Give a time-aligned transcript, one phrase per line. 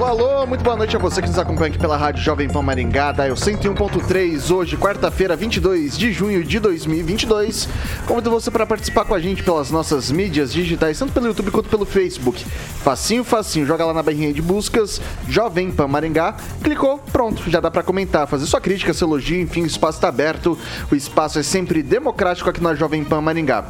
[0.00, 2.62] Alô, alô, muito boa noite a você que nos acompanha aqui pela Rádio Jovem Pan
[2.62, 7.68] Maringá, da 101.3, hoje, quarta-feira, 22 de junho de 2022.
[8.06, 11.68] Convido você para participar com a gente pelas nossas mídias digitais, tanto pelo YouTube quanto
[11.68, 12.42] pelo Facebook.
[12.82, 17.70] Facinho, facinho, joga lá na barrinha de buscas, Jovem Pan Maringá, clicou, pronto, já dá
[17.70, 20.56] para comentar, fazer sua crítica, seu elogio, enfim, o espaço está aberto,
[20.90, 23.66] o espaço é sempre democrático aqui na Jovem Pan Maringá.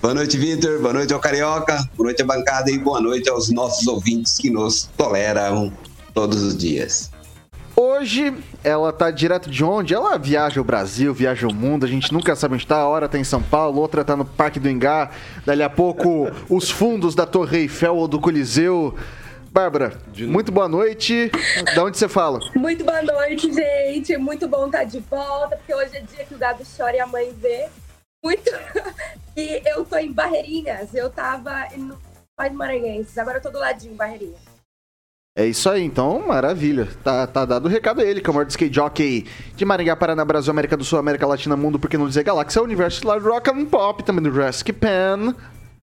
[0.00, 0.80] Boa noite, Vitor.
[0.80, 1.76] Boa noite ao Carioca.
[1.96, 5.72] Boa noite à bancada e boa noite aos nossos ouvintes que nos toleram
[6.14, 7.10] todos os dias.
[7.74, 9.94] Hoje ela tá direto de onde?
[9.94, 12.76] Ela viaja o Brasil, viaja o mundo, a gente nunca sabe onde tá.
[12.76, 15.10] A hora tá em São Paulo, outra tá no Parque do Engá,
[15.44, 18.94] dali a pouco os fundos da Torre Eiffel ou do Coliseu.
[19.50, 21.30] Bárbara, muito boa noite.
[21.74, 22.40] Da onde você fala?
[22.54, 24.16] Muito boa noite, gente.
[24.18, 27.06] Muito bom estar de volta, porque hoje é dia que o gado chora e a
[27.06, 27.66] mãe vê.
[28.22, 28.50] Muito.
[29.36, 30.94] e eu tô em Barreirinhas.
[30.94, 31.98] Eu tava no
[32.36, 33.16] Paz Maranhenses.
[33.18, 34.56] Agora eu tô do ladinho, em Barreirinhas.
[35.38, 36.88] É isso aí, então, maravilha.
[37.04, 39.94] Tá, tá dado o recado a ele, que é o maior skate jockey de Maringá,
[39.94, 43.66] Paraná, Brasil, América do Sul, América Latina, Mundo, porque não dizer Galáxia, Universo, Rock and
[43.66, 45.34] Pop, também do Jurassic Pan.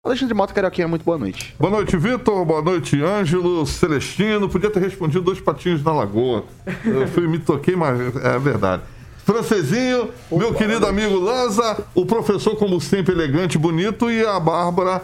[0.03, 1.53] Alexandre Mota Carioquinha, muito boa noite.
[1.59, 2.45] Boa noite, Vitor.
[2.45, 4.49] Boa noite, Ângelo, Celestino.
[4.49, 6.45] Podia ter respondido dois patinhos na lagoa.
[6.83, 8.81] Eu fui, me toquei, mas é verdade.
[9.27, 15.01] Francesinho, Opa, meu querido amigo Lanza, o professor, como sempre, elegante, bonito, e a Bárbara,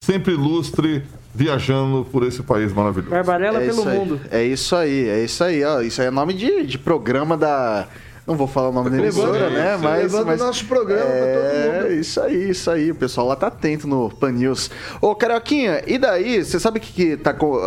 [0.00, 1.02] sempre ilustre,
[1.34, 3.10] viajando por esse país maravilhoso.
[3.10, 4.20] Barbarella é pelo mundo.
[4.30, 5.64] É isso aí, é isso aí.
[5.64, 7.88] Ó, isso aí é nome de, de programa da
[8.26, 9.76] não vou falar o nome da emissora, né?
[9.76, 11.92] Mas, levando mas, o nosso programa é, pra todo mundo.
[11.92, 12.90] É, isso aí, isso aí.
[12.90, 14.70] O pessoal lá tá atento no Pan News.
[15.00, 16.42] Ô, Carioquinha, e daí?
[16.42, 17.58] Você sabe que, que tá com.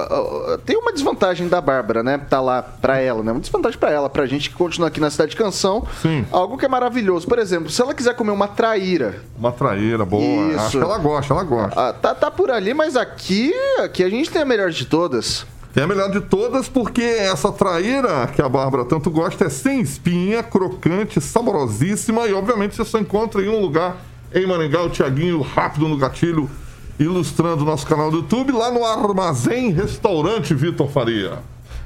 [0.66, 2.20] Tem uma desvantagem da Bárbara, né?
[2.30, 3.32] Tá lá pra ela, né?
[3.32, 5.86] Uma desvantagem pra ela, pra gente que continua aqui na Cidade de Canção.
[6.02, 6.26] Sim.
[6.32, 7.28] Algo que é maravilhoso.
[7.28, 9.22] Por exemplo, se ela quiser comer uma traíra.
[9.38, 10.24] Uma traíra, boa.
[10.24, 10.60] Isso.
[10.60, 11.90] Acho que ela gosta, ela gosta.
[11.90, 15.46] Ah, tá, tá por ali, mas aqui, aqui a gente tem a melhor de todas.
[15.78, 19.80] É a melhor de todas porque essa traíra que a Bárbara tanto gosta é sem
[19.80, 23.96] espinha, crocante, saborosíssima e obviamente você só encontra em um lugar
[24.34, 26.50] em Maringá, o Tiaguinho rápido no gatilho,
[27.00, 31.44] ilustrando o nosso canal do YouTube, lá no Armazém Restaurante Vitor Faria.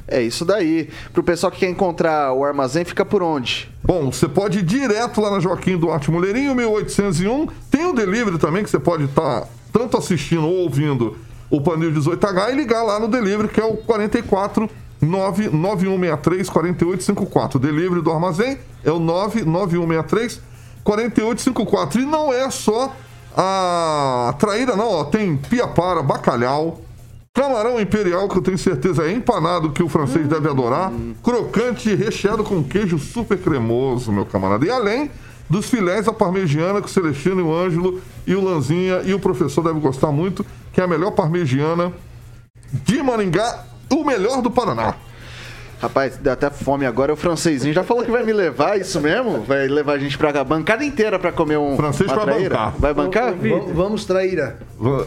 [0.08, 0.88] É isso daí.
[1.12, 3.70] Pro pessoal que quer encontrar o armazém, fica por onde?
[3.84, 7.48] Bom, você pode ir direto lá na Joaquim Duarte Mulherinho, 1801.
[7.70, 11.18] Tem o delivery também, que você pode estar tá tanto assistindo ou ouvindo
[11.52, 14.70] o Panil 18H e ligar lá no delivery, que é o 44
[15.02, 17.58] 99163 4854.
[17.58, 20.42] O delivery do armazém é o 99163
[20.84, 22.02] 4854.
[22.02, 22.96] E não é só
[23.36, 25.04] a traíra, não, ó.
[25.04, 26.82] Tem piapara, bacalhau,
[27.34, 30.92] Camarão imperial, que eu tenho certeza é empanado, que o francês deve adorar.
[31.24, 34.66] Crocante recheado com queijo super cremoso, meu camarada.
[34.66, 35.10] E além
[35.50, 39.20] dos filés à parmegiana, que o Celestino e o Ângelo e o Lanzinha e o
[39.20, 41.92] professor devem gostar muito, que é a melhor parmegiana
[42.74, 44.96] de Maringá, o melhor do Paraná.
[45.82, 47.12] Rapaz, deu até fome agora.
[47.12, 49.42] O francesinho já falou que vai me levar, isso mesmo?
[49.42, 51.76] Vai levar a gente pra cá, bancada inteira pra comer um.
[51.76, 52.74] Francês vai bancar.
[52.78, 53.34] Vai bancar?
[53.34, 54.60] V- vamos, traíra.
[54.80, 54.98] Ô,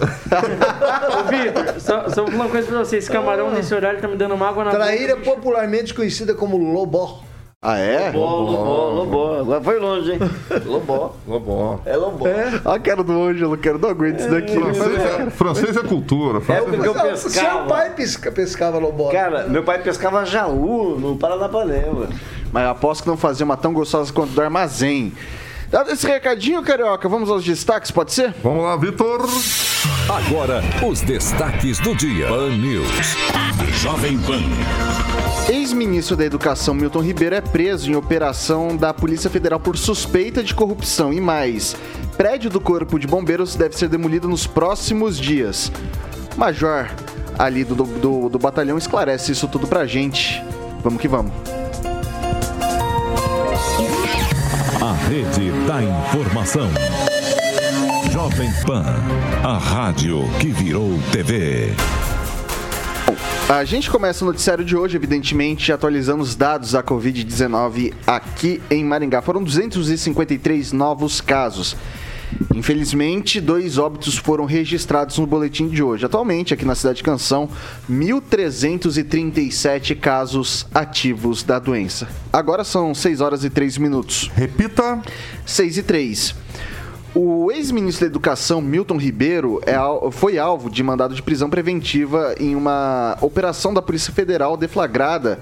[1.28, 2.96] Vitor, só, só uma coisa pra você.
[2.96, 5.30] Esse camarão nesse horário tá me dando uma água na Traíra boca.
[5.30, 7.22] popularmente conhecida como lobó.
[7.66, 8.10] Ah, é?
[8.10, 9.40] Lobó, lobó, lobó.
[9.40, 10.18] Agora foi longe, hein?
[10.66, 11.14] Lobó.
[11.26, 11.80] Lobó.
[11.86, 12.26] É lobó.
[12.26, 13.78] Olha a cara do Ângelo, cara.
[13.78, 14.52] Não aguento isso daqui.
[14.52, 16.38] Francês é, francês é cultura.
[16.38, 17.66] É Francês o que eu Não, Seu pescava.
[17.66, 19.10] pai pesca- pescava lobó.
[19.10, 22.08] Cara, meu pai pescava jaú no Paranapanema.
[22.52, 25.14] Mas eu aposto que não fazia uma tão gostosa quanto do armazém.
[25.70, 28.34] Dado esse recadinho, Carioca, vamos aos destaques, pode ser?
[28.42, 29.26] Vamos lá, Vitor.
[30.08, 32.28] Agora, os destaques do dia.
[32.28, 33.16] Pan News.
[33.82, 34.40] Jovem Pan.
[35.48, 40.54] Ex-ministro da Educação Milton Ribeiro é preso em operação da Polícia Federal por suspeita de
[40.54, 41.76] corrupção e mais.
[42.16, 45.70] Prédio do Corpo de Bombeiros deve ser demolido nos próximos dias.
[46.36, 46.88] Major
[47.38, 50.42] ali do, do, do batalhão esclarece isso tudo pra gente.
[50.82, 51.32] Vamos que vamos.
[54.80, 56.70] A rede da informação.
[58.14, 58.86] Jovem Pan.
[59.42, 61.72] A rádio que virou TV.
[63.48, 68.84] A gente começa o noticiário de hoje, evidentemente, atualizando os dados da Covid-19 aqui em
[68.84, 69.20] Maringá.
[69.20, 71.76] Foram 253 novos casos.
[72.54, 76.06] Infelizmente, dois óbitos foram registrados no boletim de hoje.
[76.06, 77.48] Atualmente, aqui na cidade de Canção,
[77.90, 82.06] 1.337 casos ativos da doença.
[82.32, 84.30] Agora são 6 horas e 3 minutos.
[84.36, 85.02] Repita.
[85.44, 86.44] 6 e 3.
[87.14, 89.76] O ex-ministro da Educação, Milton Ribeiro, é
[90.10, 95.38] foi alvo de mandado de prisão preventiva em uma operação da Polícia Federal deflagrada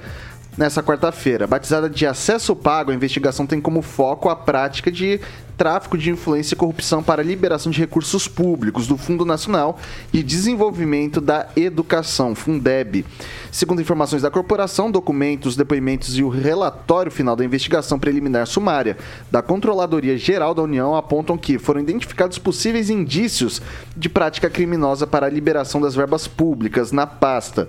[0.57, 1.47] nessa quarta-feira.
[1.47, 5.19] Batizada de acesso pago, a investigação tem como foco a prática de
[5.63, 9.79] tráfico de influência e corrupção para a liberação de recursos públicos do Fundo Nacional
[10.11, 13.07] de Desenvolvimento da Educação, Fundeb.
[13.53, 18.97] Segundo informações da corporação, documentos, depoimentos e o relatório final da investigação preliminar sumária
[19.31, 23.63] da Controladoria Geral da União apontam que foram identificados possíveis indícios
[23.97, 27.69] de prática criminosa para a liberação das verbas públicas na pasta.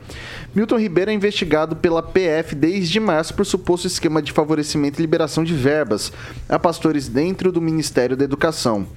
[0.55, 5.43] Milton Ribeiro é investigado pela PF desde março por suposto esquema de favorecimento e liberação
[5.43, 6.11] de verbas
[6.49, 8.88] a pastores dentro do Ministério da Educação.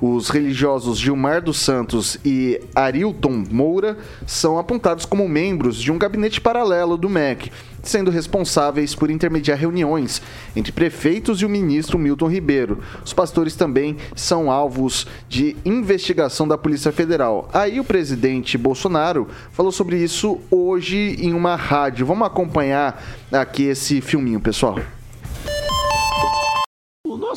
[0.00, 6.40] Os religiosos Gilmar dos Santos e Arilton Moura são apontados como membros de um gabinete
[6.40, 7.52] paralelo do MEC,
[7.82, 10.22] sendo responsáveis por intermediar reuniões
[10.56, 12.78] entre prefeitos e o ministro Milton Ribeiro.
[13.04, 17.50] Os pastores também são alvos de investigação da Polícia Federal.
[17.52, 22.06] Aí o presidente Bolsonaro falou sobre isso hoje em uma rádio.
[22.06, 24.78] Vamos acompanhar aqui esse filminho, pessoal.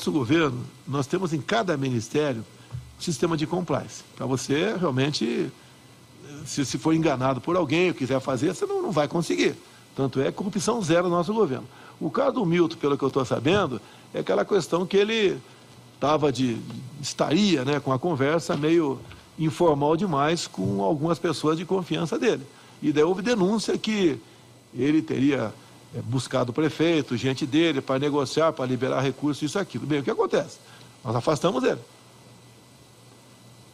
[0.03, 2.43] Nosso governo, nós temos em cada ministério
[2.99, 4.03] um sistema de compliance.
[4.17, 5.49] Para você realmente,
[6.45, 9.55] se, se for enganado por alguém ou quiser fazer, você não, não vai conseguir.
[9.95, 11.65] Tanto é corrupção zero no nosso governo.
[12.01, 13.79] O caso do Milton, pelo que eu estou sabendo,
[14.13, 15.39] é aquela questão que ele
[15.95, 16.57] estava de.
[17.01, 18.99] estaria né, com a conversa meio
[19.39, 22.43] informal demais com algumas pessoas de confiança dele.
[22.81, 24.19] E daí houve denúncia que
[24.75, 25.53] ele teria
[26.01, 29.85] buscado o prefeito, gente dele, para negociar, para liberar recursos, isso aquilo.
[29.85, 30.57] Bem, o que acontece?
[31.03, 31.79] Nós afastamos ele.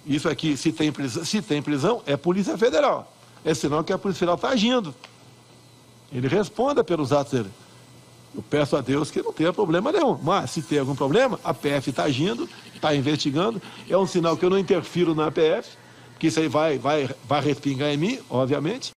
[0.06, 3.12] Isso aqui, se tem prisão, se tem prisão é Polícia Federal.
[3.46, 4.94] É sinal que a Polícia Federal está agindo.
[6.12, 7.52] Ele responda pelos atos dele.
[8.36, 10.18] Eu peço a Deus que não tenha problema nenhum.
[10.22, 13.62] Mas, se tem algum problema, a PF está agindo, está investigando.
[13.90, 15.70] É um sinal que eu não interfiro na PF,
[16.14, 18.92] porque isso aí vai, vai, vai respingar em mim, obviamente.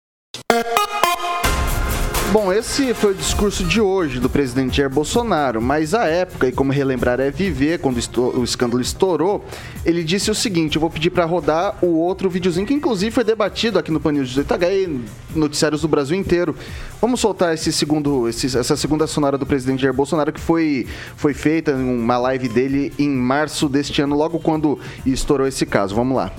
[2.33, 6.53] Bom, esse foi o discurso de hoje do presidente Jair Bolsonaro, mas à época, e
[6.53, 7.99] como relembrar é viver, quando
[8.39, 9.45] o escândalo estourou,
[9.85, 13.23] ele disse o seguinte: eu vou pedir para rodar o outro videozinho, que inclusive foi
[13.23, 15.05] debatido aqui no Panil 18H e
[15.39, 16.57] noticiários do Brasil inteiro.
[17.03, 20.87] Vamos soltar esse segundo, esse- essa segunda sonora do presidente Jair Bolsonaro, que foi,
[21.17, 25.95] foi feita em uma live dele em março deste ano, logo quando estourou esse caso.
[25.95, 26.33] Vamos lá.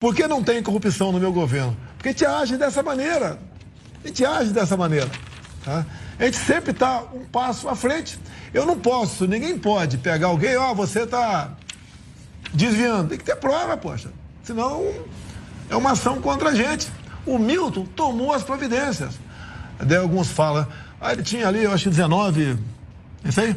[0.00, 1.76] Por que não tem corrupção no meu governo?
[1.98, 3.38] Porque a gente age dessa maneira.
[4.04, 5.10] A gente age dessa maneira.
[5.64, 5.84] tá?
[6.18, 8.18] A gente sempre está um passo à frente.
[8.52, 11.52] Eu não posso, ninguém pode pegar alguém, ó, você está
[12.52, 13.08] desviando.
[13.10, 14.10] Tem que ter prova, poxa.
[14.42, 14.92] Senão
[15.70, 16.88] é uma ação contra a gente.
[17.24, 19.14] O Milton tomou as providências.
[19.80, 20.66] Daí alguns falam,
[21.00, 22.58] ah, ele tinha ali, eu acho, 19.
[23.24, 23.56] Isso aí?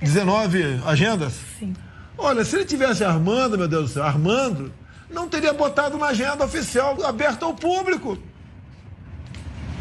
[0.00, 1.34] 19 agendas?
[1.58, 1.74] Sim.
[2.16, 4.72] Olha, se ele tivesse armando, meu Deus do céu, armando,
[5.10, 8.18] não teria botado na agenda oficial aberta ao público.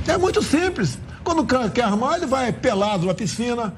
[0.07, 0.97] É muito simples.
[1.23, 3.73] Quando o cara quer armar, ele vai pelado na piscina,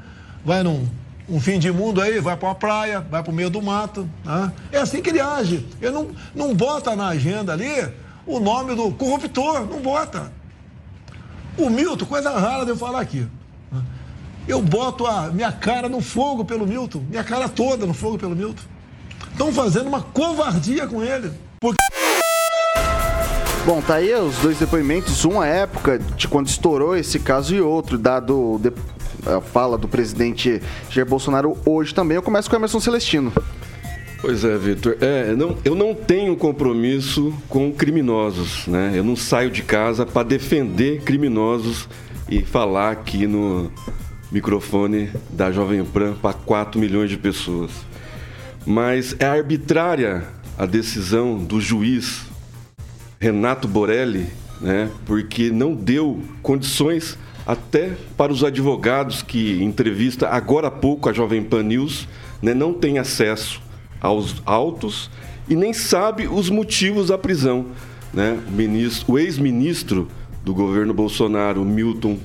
[0.46, 0.88] vai num
[1.28, 4.10] um fim de mundo aí, vai para uma praia, vai para o meio do mato.
[4.26, 4.52] Né?
[4.72, 5.66] É assim que ele age.
[5.80, 7.88] Ele não, não bota na agenda ali
[8.26, 10.32] o nome do corruptor, não bota.
[11.58, 13.28] O Milton, coisa rara de eu falar aqui.
[13.72, 13.82] né?
[14.48, 18.36] Eu boto a minha cara no fogo pelo Milton, minha cara toda no fogo pelo
[18.36, 18.64] Milton.
[19.32, 21.32] Estão fazendo uma covardia com ele.
[23.66, 27.98] Bom, tá aí os dois depoimentos, uma época de quando estourou esse caso e outro,
[27.98, 28.60] dado
[29.26, 32.16] a fala do presidente Jair Bolsonaro hoje também.
[32.16, 33.32] Eu começo com o Emerson Celestino.
[34.22, 34.98] Pois é, Vitor.
[35.02, 38.92] É, não, eu não tenho compromisso com criminosos, né?
[38.96, 41.88] Eu não saio de casa para defender criminosos
[42.30, 43.72] e falar aqui no
[44.32, 47.72] microfone da Jovem Pan para 4 milhões de pessoas.
[48.66, 50.24] Mas é arbitrária
[50.58, 52.29] a decisão do juiz
[53.20, 54.28] Renato Borelli,
[54.62, 54.90] né?
[55.06, 61.44] Porque não deu condições até para os advogados que entrevista agora há pouco a Jovem
[61.44, 62.08] Pan News,
[62.42, 63.60] né, não tem acesso
[64.00, 65.10] aos autos
[65.50, 67.66] e nem sabe os motivos da prisão,
[68.14, 68.38] né?
[69.08, 70.08] O o ex-ministro
[70.46, 72.18] do governo Bolsonaro, Milton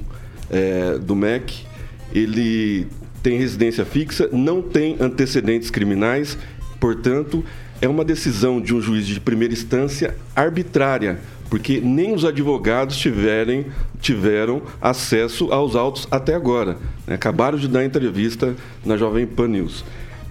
[0.51, 1.65] eh, do MEC,
[2.13, 2.87] ele
[3.23, 6.37] tem residência fixa, não tem antecedentes criminais,
[6.79, 7.43] portanto,
[7.85, 11.19] é uma decisão de um juiz de primeira instância arbitrária,
[11.51, 13.67] porque nem os advogados tiverem,
[14.01, 16.79] tiveram acesso aos autos até agora.
[17.07, 17.15] né?
[17.15, 19.85] Acabaram de dar entrevista na Jovem Pan News.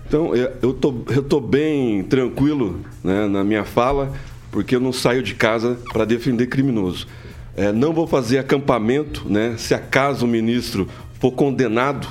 [0.07, 4.11] Então, eu eu tô, eu tô bem tranquilo né, na minha fala,
[4.51, 7.07] porque eu não saio de casa para defender criminoso.
[7.55, 9.53] É, não vou fazer acampamento, né?
[9.57, 10.87] Se acaso o ministro
[11.19, 12.07] for condenado,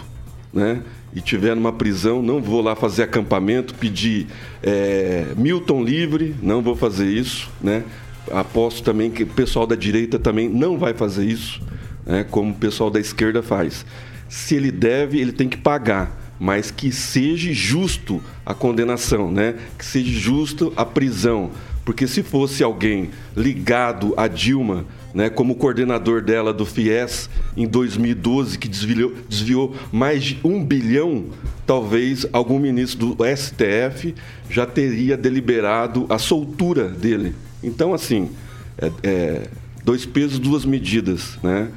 [0.52, 0.82] né?
[1.14, 4.26] E tiver numa prisão, não vou lá fazer acampamento, pedir
[4.62, 7.85] é, Milton livre, não vou fazer isso, né?
[8.31, 11.61] Aposto também que o pessoal da direita também não vai fazer isso,
[12.07, 12.25] né?
[12.31, 13.85] Como o pessoal da esquerda faz.
[14.28, 19.57] Se ele deve, ele tem que pagar, mas que seja justo a condenação, né?
[19.76, 21.50] Que seja justo a prisão,
[21.85, 28.59] porque se fosse alguém ligado a Dilma, né, como coordenador dela do FIES em 2012,
[28.59, 31.26] que desviou, desviou mais de um bilhão,
[31.66, 34.14] talvez algum ministro do STF
[34.49, 37.35] já teria deliberado a soltura dele.
[37.62, 38.31] Então, assim,
[38.78, 39.42] é- é,
[39.85, 41.38] dois pesos, duas medidas.
[41.42, 41.69] Né?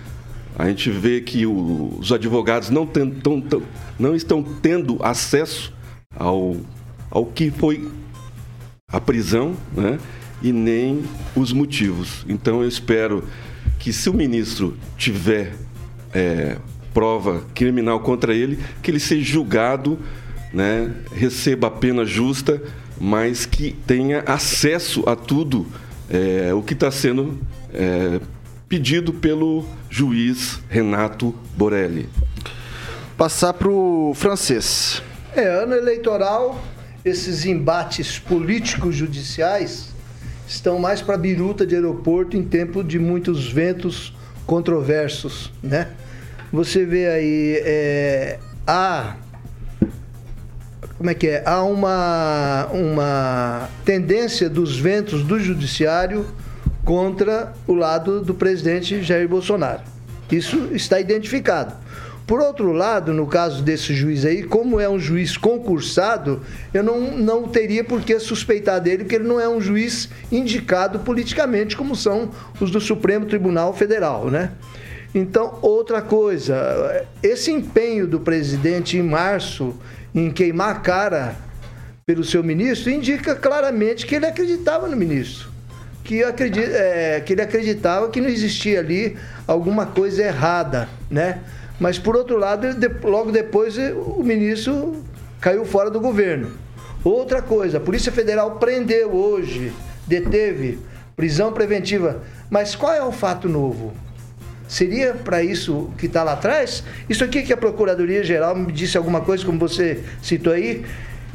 [0.57, 3.09] A gente vê que o- os advogados não, tão-
[3.41, 3.61] tão-
[3.99, 5.73] não estão tendo acesso
[6.15, 6.55] ao,
[7.11, 7.87] ao que foi
[8.87, 9.99] a prisão né?
[10.45, 11.03] E nem
[11.35, 12.23] os motivos.
[12.29, 13.23] Então eu espero
[13.79, 15.55] que se o ministro tiver
[16.13, 16.57] é,
[16.93, 19.97] prova criminal contra ele, que ele seja julgado,
[20.53, 20.93] né?
[21.11, 22.61] receba a pena justa,
[23.01, 25.65] mas que tenha acesso a tudo
[26.11, 27.39] é, o que está sendo
[27.73, 28.19] é,
[28.69, 32.07] pedido pelo juiz Renato Borelli.
[33.17, 35.01] Passar pro francês.
[35.35, 36.63] É, ano eleitoral,
[37.03, 39.94] esses embates políticos judiciais
[40.47, 44.13] estão mais para biruta de aeroporto em tempo de muitos ventos
[44.45, 45.89] controversos, né?
[46.51, 49.15] Você vê aí, é, há
[50.97, 51.43] como é que é?
[51.45, 56.25] Há uma, uma tendência dos ventos do judiciário
[56.85, 59.81] contra o lado do presidente Jair Bolsonaro.
[60.31, 61.75] Isso está identificado.
[62.27, 66.41] Por outro lado, no caso desse juiz aí, como é um juiz concursado,
[66.73, 70.99] eu não, não teria por que suspeitar dele, porque ele não é um juiz indicado
[70.99, 74.51] politicamente, como são os do Supremo Tribunal Federal, né?
[75.13, 79.75] Então, outra coisa, esse empenho do presidente em março
[80.13, 81.35] em queimar a cara
[82.05, 85.49] pelo seu ministro indica claramente que ele acreditava no ministro.
[86.03, 89.15] Que, acredi é, que ele acreditava que não existia ali
[89.47, 91.39] alguma coisa errada, né?
[91.79, 92.67] Mas, por outro lado,
[93.03, 95.03] logo depois eh, o ministro
[95.41, 96.51] caiu fora do governo.
[97.03, 99.71] Outra coisa, a Polícia Federal prendeu hoje,
[100.07, 100.79] deteve,
[101.15, 102.23] prisão preventiva.
[102.49, 103.93] Mas qual é o fato novo?
[104.67, 106.83] Seria para isso que está lá atrás?
[107.07, 110.83] Isso aqui que a Procuradoria-Geral me disse alguma coisa, como você citou aí?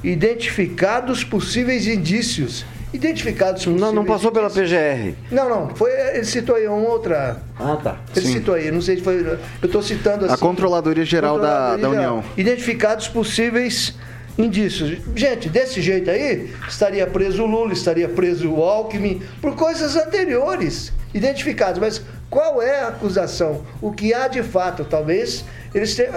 [0.02, 2.64] Identificados possíveis indícios.
[2.92, 4.50] Identificados possíveis Não, não passou pela.
[4.50, 5.14] PGR.
[5.30, 5.68] Não, não.
[5.76, 7.40] Foi, ele citou aí uma outra.
[7.58, 7.96] Ah, tá.
[8.16, 8.32] Ele Sim.
[8.34, 9.20] citou aí, não sei se foi.
[9.20, 10.34] Eu estou citando assim.
[10.34, 12.24] A Controladoria Geral da, da Controladoria União.
[12.36, 13.94] Identificados possíveis
[14.36, 14.98] indícios.
[15.14, 20.92] Gente, desse jeito aí, estaria preso o Lula, estaria preso o Alckmin, por coisas anteriores,
[21.14, 21.78] identificadas.
[21.78, 23.62] Mas qual é a acusação?
[23.80, 24.84] O que há de fato?
[24.84, 25.44] Talvez
[25.74, 26.08] eles te-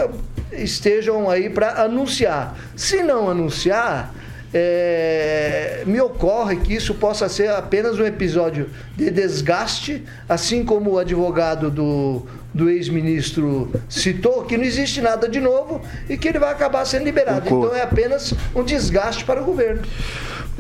[0.52, 2.58] estejam aí para anunciar.
[2.76, 4.14] Se não anunciar,
[4.54, 11.00] é, me ocorre que isso possa ser apenas um episódio de desgaste, assim como o
[11.00, 16.52] advogado do, do ex-ministro citou, que não existe nada de novo e que ele vai
[16.52, 17.42] acabar sendo liberado.
[17.42, 17.66] Concordo.
[17.68, 19.82] Então é apenas um desgaste para o governo.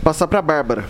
[0.03, 0.85] Passar pra Bárbara.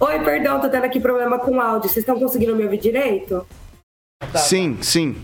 [0.00, 1.88] Oi, perdão, tô tendo aqui problema com o áudio.
[1.88, 3.46] Vocês estão conseguindo me ouvir direito?
[4.34, 5.16] sim, sim.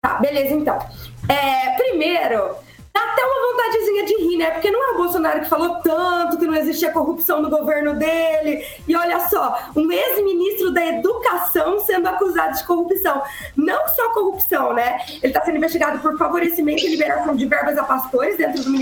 [0.00, 0.78] Tá, beleza então.
[1.28, 2.56] É, primeiro,
[2.96, 4.50] dá até uma vontadezinha de rir, né?
[4.52, 8.64] Porque não é o Bolsonaro que falou tanto que não existia corrupção no governo dele.
[8.88, 13.22] E olha só, um ex-ministro da Educação sendo acusado de corrupção.
[13.54, 14.98] Não só corrupção, né?
[15.08, 18.72] Ele está sendo investigado por favorecimento e liberação de verbas a pastores dentro do,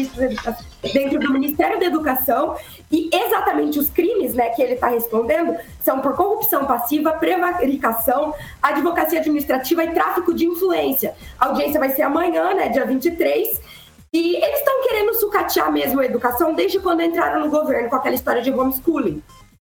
[0.92, 2.56] dentro do Ministério da Educação.
[2.92, 9.18] E exatamente os crimes né, que ele está respondendo são por corrupção passiva, prevaricação, advocacia
[9.18, 11.14] administrativa e tráfico de influência.
[11.38, 13.73] A audiência vai ser amanhã, né, dia 23.
[14.14, 18.14] E eles estão querendo sucatear mesmo a educação desde quando entraram no governo com aquela
[18.14, 19.20] história de homeschooling.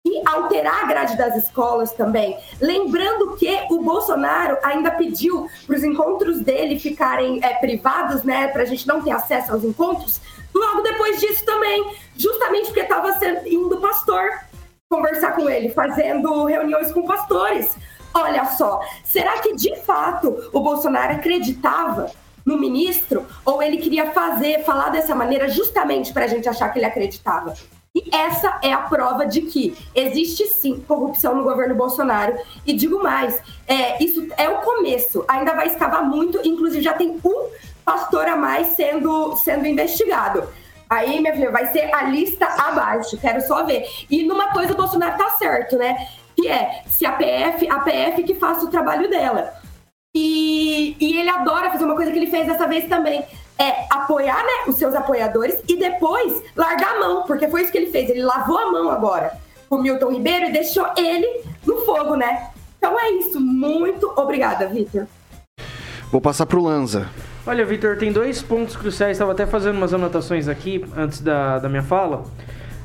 [0.07, 2.38] E alterar a grade das escolas também.
[2.61, 8.62] Lembrando que o Bolsonaro ainda pediu para os encontros dele ficarem é, privados, né, para
[8.62, 10.21] a gente não ter acesso aos encontros,
[10.54, 14.23] logo depois disso também, justamente porque estava indo pastor
[14.88, 17.76] conversar com ele, fazendo reuniões com pastores.
[18.14, 22.09] Olha só, será que de fato o Bolsonaro acreditava
[22.45, 26.78] no ministro ou ele queria fazer, falar dessa maneira justamente para a gente achar que
[26.78, 27.54] ele acreditava?
[27.95, 32.37] E essa é a prova de que existe sim corrupção no governo Bolsonaro.
[32.64, 37.18] E digo mais, é, isso é o começo, ainda vai escavar muito, inclusive já tem
[37.25, 37.49] um
[37.85, 40.47] pastor a mais sendo, sendo investigado.
[40.88, 43.87] Aí, minha filha, vai ser a lista abaixo, quero só ver.
[44.09, 45.97] E numa coisa o Bolsonaro tá certo, né?
[46.37, 49.52] Que é, se a PF, a PF que faça o trabalho dela.
[50.20, 53.25] E, e ele adora fazer uma coisa que ele fez dessa vez também.
[53.56, 57.78] É apoiar né, os seus apoiadores e depois largar a mão, porque foi isso que
[57.78, 58.11] ele fez.
[58.11, 59.33] Ele lavou a mão agora
[59.68, 62.50] com o Milton Ribeiro e deixou ele no fogo, né?
[62.78, 63.40] Então é isso.
[63.40, 65.07] Muito obrigada, Vitor.
[66.11, 67.09] Vou passar pro Lanza.
[67.46, 69.12] Olha, Vitor, tem dois pontos cruciais.
[69.12, 72.24] Estava até fazendo umas anotações aqui antes da, da minha fala.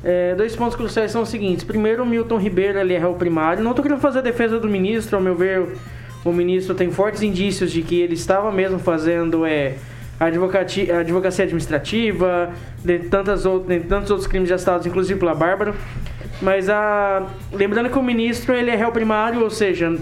[0.04, 1.64] É, dois pontos cruciais são os seguintes.
[1.64, 3.64] Primeiro, o Milton Ribeiro ele é réu primário.
[3.64, 5.18] Não estou querendo fazer a defesa do ministro.
[5.18, 5.78] Ao meu ver,
[6.24, 9.76] o ministro tem fortes indícios de que ele estava mesmo fazendo é,
[10.20, 12.52] advocacia administrativa,
[12.84, 15.74] de, tantas out- de tantos outros crimes já citados, inclusive pela Bárbara.
[16.42, 19.96] Mas a, lembrando que o ministro ele é réu primário, ou seja,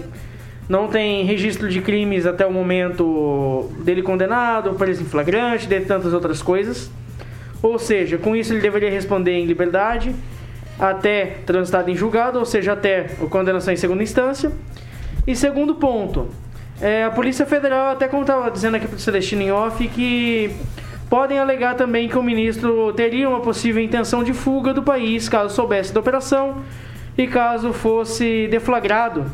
[0.68, 6.12] não tem registro de crimes até o momento dele condenado, preso em flagrante, de tantas
[6.12, 6.90] outras coisas.
[7.62, 10.14] Ou seja, com isso ele deveria responder em liberdade
[10.78, 14.50] até transitado em julgado, ou seja, até a condenação em segunda instância.
[15.26, 16.28] E segundo ponto,
[16.80, 20.54] é, a Polícia Federal, até como estava dizendo aqui para o Celestino em off, que
[21.08, 25.54] podem alegar também que o ministro teria uma possível intenção de fuga do país caso
[25.54, 26.56] soubesse da operação
[27.16, 29.26] e caso fosse deflagrado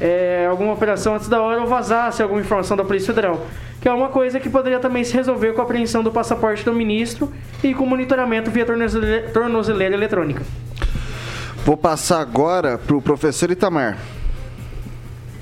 [0.00, 3.46] é, alguma operação antes da hora ou vazasse alguma informação da Polícia Federal.
[3.80, 6.72] Que é uma coisa que poderia também se resolver com a apreensão do passaporte do
[6.72, 7.32] ministro
[7.64, 10.42] e com monitoramento via tornozeleira, tornozeleira eletrônica.
[11.64, 13.96] Vou passar agora pro professor Itamar.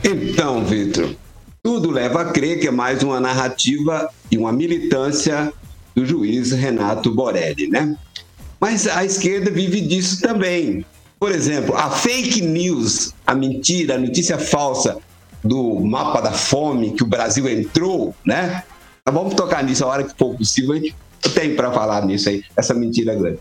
[0.02, 1.14] Então, Vitor,
[1.62, 5.52] tudo leva a crer que é mais uma narrativa e uma militância
[5.94, 7.96] do juiz Renato Borelli, né?
[8.58, 10.84] Mas a esquerda vive disso também.
[11.18, 14.96] Por exemplo, a fake news, a mentira, a notícia falsa
[15.44, 18.62] do mapa da fome que o Brasil entrou, né?
[19.06, 20.74] Vamos tocar nisso a hora que for possível.
[20.76, 23.40] Eu tenho para falar nisso aí, essa mentira grande.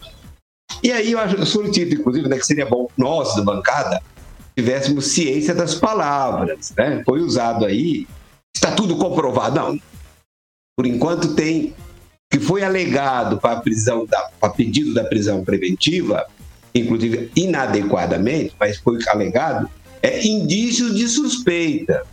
[0.84, 4.02] E aí eu, acho, eu solicito, inclusive, né, que seria bom nós, da bancada,
[4.60, 6.74] tivéssemos ciência das palavras.
[6.78, 7.02] Né?
[7.06, 8.06] Foi usado aí,
[8.54, 9.56] está tudo comprovado.
[9.56, 9.80] Não.
[10.78, 11.74] Por enquanto tem
[12.32, 16.28] que foi alegado para a prisão da, para pedido da prisão preventiva,
[16.76, 19.69] inclusive inadequadamente, mas foi alegado,
[20.04, 22.06] é indícios de suspeita.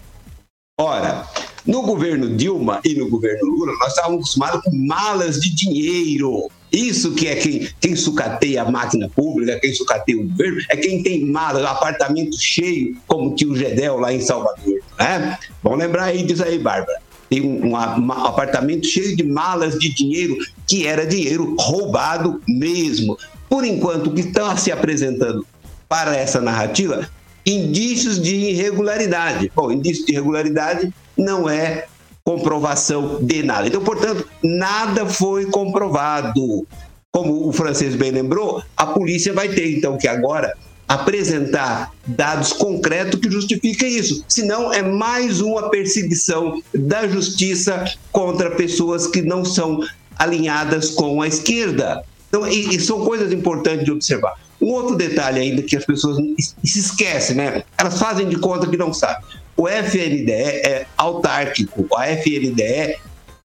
[0.80, 1.26] Ora,
[1.66, 6.48] no governo Dilma e no governo Lula, nós estávamos acostumados com malas de dinheiro.
[6.72, 11.02] Isso que é quem, quem sucateia a máquina pública, quem sucateia o governo, é quem
[11.02, 14.80] tem malas, apartamento cheio, como o Gedel lá em Salvador.
[14.98, 15.38] Né?
[15.62, 17.00] Vamos lembrar aí disso aí, Bárbara.
[17.28, 23.16] Tem um, um, um apartamento cheio de malas de dinheiro, que era dinheiro roubado mesmo.
[23.48, 25.46] Por enquanto, o que está se apresentando
[25.88, 27.08] para essa narrativa
[27.46, 29.52] indícios de irregularidade.
[29.54, 31.86] Bom, indício de irregularidade não é
[32.26, 33.68] comprovação de nada.
[33.68, 36.66] Então, portanto, nada foi comprovado.
[37.12, 40.52] Como o francês bem lembrou, a polícia vai ter então que agora
[40.88, 44.24] apresentar dados concretos que justifiquem isso.
[44.28, 49.80] Senão é mais uma perseguição da justiça contra pessoas que não são
[50.18, 52.02] alinhadas com a esquerda.
[52.28, 54.34] Então, e, e são coisas importantes de observar.
[54.60, 56.16] Um outro detalhe ainda que as pessoas
[56.64, 57.62] se esquecem, né?
[57.78, 59.24] Elas fazem de conta que não sabem.
[59.56, 61.86] O FNDE é autárquico.
[61.96, 62.98] A FNDE,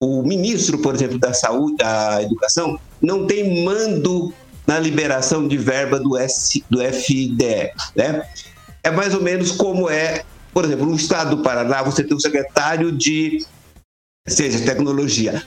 [0.00, 4.32] o ministro, por exemplo, da saúde, da educação, não tem mando
[4.66, 8.28] na liberação de verba do, S, do FDE, né?
[8.82, 12.20] É mais ou menos como é, por exemplo, no estado do Paraná, você tem o
[12.20, 13.44] secretário de
[14.28, 15.42] e Tecnologia.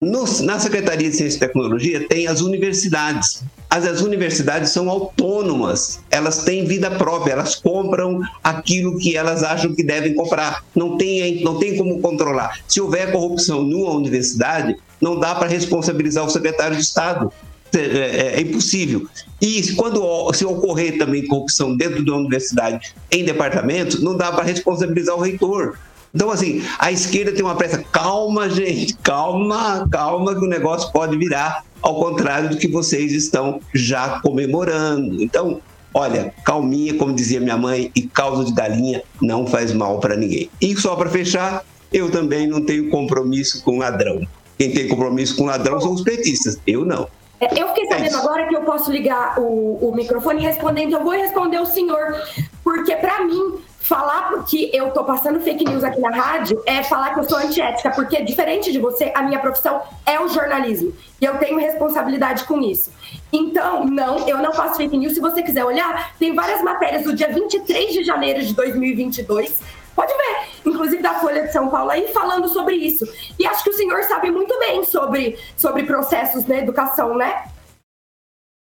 [0.00, 3.42] No, na Secretaria de Ciência e Tecnologia tem as universidades.
[3.68, 9.74] As, as universidades são autônomas, elas têm vida própria, elas compram aquilo que elas acham
[9.74, 10.64] que devem comprar.
[10.72, 12.60] Não tem, não tem como controlar.
[12.68, 17.32] Se houver corrupção numa universidade, não dá para responsabilizar o secretário de Estado.
[17.74, 19.06] É, é, é, impossível.
[19.42, 25.14] E quando se ocorrer também corrupção dentro da universidade em departamentos, não dá para responsabilizar
[25.14, 25.76] o reitor.
[26.18, 27.78] Então, assim, a esquerda tem uma pressa.
[27.92, 33.60] Calma, gente, calma, calma, que o negócio pode virar ao contrário do que vocês estão
[33.72, 35.22] já comemorando.
[35.22, 35.60] Então,
[35.94, 40.50] olha, calminha, como dizia minha mãe, e causa de galinha não faz mal para ninguém.
[40.60, 44.26] E só para fechar, eu também não tenho compromisso com ladrão.
[44.58, 47.06] Quem tem compromisso com ladrão são os petistas, eu não.
[47.40, 50.94] É, eu fiquei sabendo é agora que eu posso ligar o, o microfone respondendo.
[50.94, 52.20] Eu vou responder o senhor,
[52.64, 57.14] porque para mim falar que eu tô passando fake news aqui na rádio é falar
[57.14, 61.24] que eu sou antiética, porque diferente de você, a minha profissão é o jornalismo e
[61.24, 62.92] eu tenho responsabilidade com isso.
[63.32, 65.14] Então, não, eu não faço fake news.
[65.14, 69.58] Se você quiser olhar, tem várias matérias do dia 23 de janeiro de 2022.
[69.96, 73.08] Pode ver, inclusive da Folha de São Paulo aí falando sobre isso.
[73.38, 77.44] E acho que o senhor sabe muito bem sobre, sobre processos na educação, né?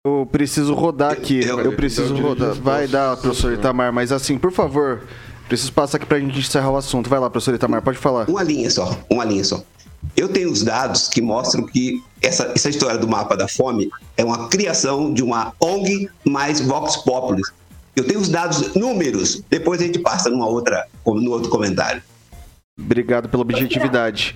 [0.04, 1.46] Eu preciso rodar aqui.
[1.46, 2.56] Eu, eu preciso rodar.
[2.56, 5.04] Vai dar, professor Itamar, mas assim, por favor,
[5.48, 7.08] preciso passar aqui pra gente encerrar o assunto.
[7.08, 8.28] Vai lá, professor Itamar, pode falar.
[8.28, 9.64] Uma linha só, uma linha só.
[10.18, 14.26] Eu tenho os dados que mostram que essa, essa história do mapa da fome é
[14.26, 17.44] uma criação de uma ONG mais Vox Populi.
[17.96, 22.02] Eu tenho os dados, números, depois a gente passa numa outra, no outro comentário.
[22.80, 24.36] Obrigado pela objetividade.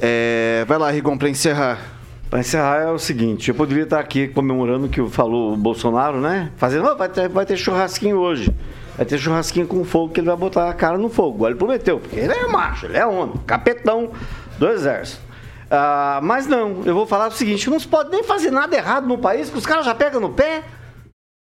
[0.00, 1.99] É, vai lá, Rigon, para encerrar.
[2.30, 6.20] Para encerrar é o seguinte, eu poderia estar aqui comemorando o que falou o Bolsonaro,
[6.20, 6.52] né?
[6.56, 8.54] Fazendo, oh, vai, ter, vai ter churrasquinho hoje.
[8.96, 11.44] Vai ter churrasquinho com fogo que ele vai botar a cara no fogo.
[11.44, 14.12] Ele prometeu, porque ele é macho, ele é homem, capetão
[14.60, 15.20] do exército.
[15.68, 19.08] Ah, mas não, eu vou falar o seguinte, não se pode nem fazer nada errado
[19.08, 20.62] no país, que os caras já pegam no pé.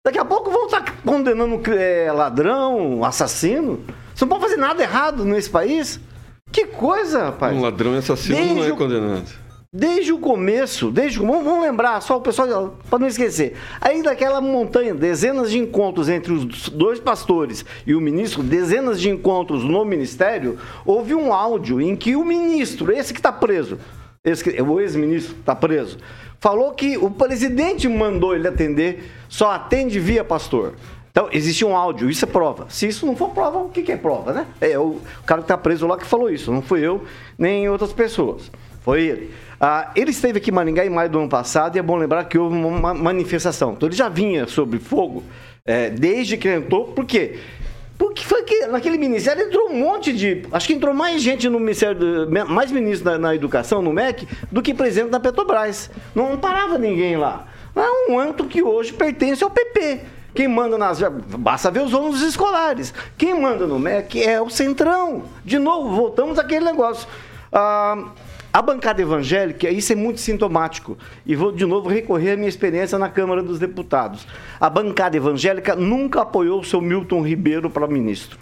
[0.05, 3.83] Daqui a pouco vão estar condenando é, ladrão, assassino.
[4.15, 5.99] Você não pode fazer nada errado nesse país.
[6.53, 7.53] Que coisa, rapaz.
[7.53, 9.48] Um ladrão e assassino Desde não é condenado.
[9.71, 14.41] Desde o começo, desde vamos, vamos lembrar, só o pessoal, para não esquecer, aí daquela
[14.41, 19.85] montanha, dezenas de encontros entre os dois pastores e o ministro, dezenas de encontros no
[19.85, 23.77] ministério, houve um áudio em que o ministro, esse que está preso,
[24.23, 25.99] esse, o ex-ministro está preso,
[26.39, 30.73] falou que o presidente mandou ele atender, só atende via pastor.
[31.11, 32.65] Então, existe um áudio, isso é prova.
[32.69, 34.47] Se isso não for prova, o que, que é prova, né?
[34.59, 37.03] É o cara que está preso lá que falou isso, não fui eu,
[37.37, 38.49] nem outras pessoas.
[38.81, 39.31] Foi ele.
[39.59, 42.23] Ah, ele esteve aqui em Maringá em maio do ano passado e é bom lembrar
[42.25, 43.73] que houve uma manifestação.
[43.73, 45.23] Então ele já vinha sobre fogo
[45.65, 47.37] é, desde que entrou, por quê?
[47.97, 50.43] Porque foi que naquele ministério entrou um monte de.
[50.53, 51.99] Acho que entrou mais gente no ministério,
[52.47, 55.91] mais ministro na, na educação, no MEC, do que presidente da Petrobras.
[56.15, 57.45] Não, não parava ninguém lá.
[57.75, 59.99] É um antro que hoje pertence ao PP.
[60.33, 61.01] Quem manda nas.
[61.37, 62.93] Basta ver os ônibus escolares.
[63.17, 65.23] Quem manda no MEC é o Centrão.
[65.43, 67.05] De novo, voltamos àquele negócio.
[67.51, 68.11] Ah,
[68.51, 72.97] a bancada evangélica, isso é muito sintomático, e vou de novo recorrer à minha experiência
[72.97, 74.25] na Câmara dos Deputados.
[74.59, 78.39] A bancada evangélica nunca apoiou o seu Milton Ribeiro para ministro,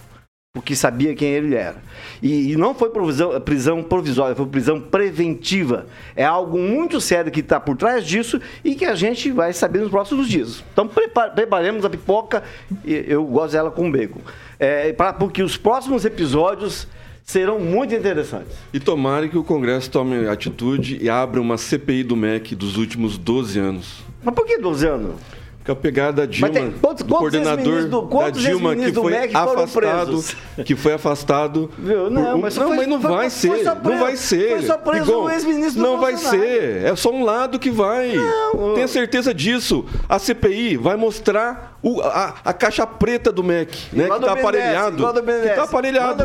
[0.54, 1.82] porque sabia quem ele era.
[2.24, 5.88] E, e não foi provisão, prisão provisória, foi prisão preventiva.
[6.15, 9.80] É algo muito sério que está por trás disso e que a gente vai saber
[9.80, 10.63] nos próximos dias.
[10.72, 10.89] Então
[11.36, 12.43] preparemos a pipoca,
[12.86, 14.22] eu gosto dela com bacon,
[14.58, 16.88] é, para porque os próximos episódios
[17.29, 18.55] serão muito interessantes.
[18.73, 23.17] E tomara que o Congresso tome atitude e abra uma CPI do MEC dos últimos
[23.17, 23.97] 12 anos.
[24.23, 25.15] Mas por que 12 anos?
[25.57, 30.23] Porque a pegada da Dilma, tem, quantos, do coordenador do, da Dilma que foi afastado,
[30.65, 31.69] que foi afastado.
[31.77, 32.09] Viu?
[32.09, 34.49] Não, por, mas, não, foi, mas não foi, vai ser, preso, não vai ser.
[34.49, 38.15] Foi só preso Rigon, o ex-ministro Não vai ser, é só um lado que vai.
[38.15, 39.83] Não, Tenha certeza disso.
[40.07, 44.10] A CPI vai mostrar o, a, a, caixa preta do MEC, né?
[44.10, 44.97] Que tá aparelhado.
[44.97, 46.23] Que tá aparelhado.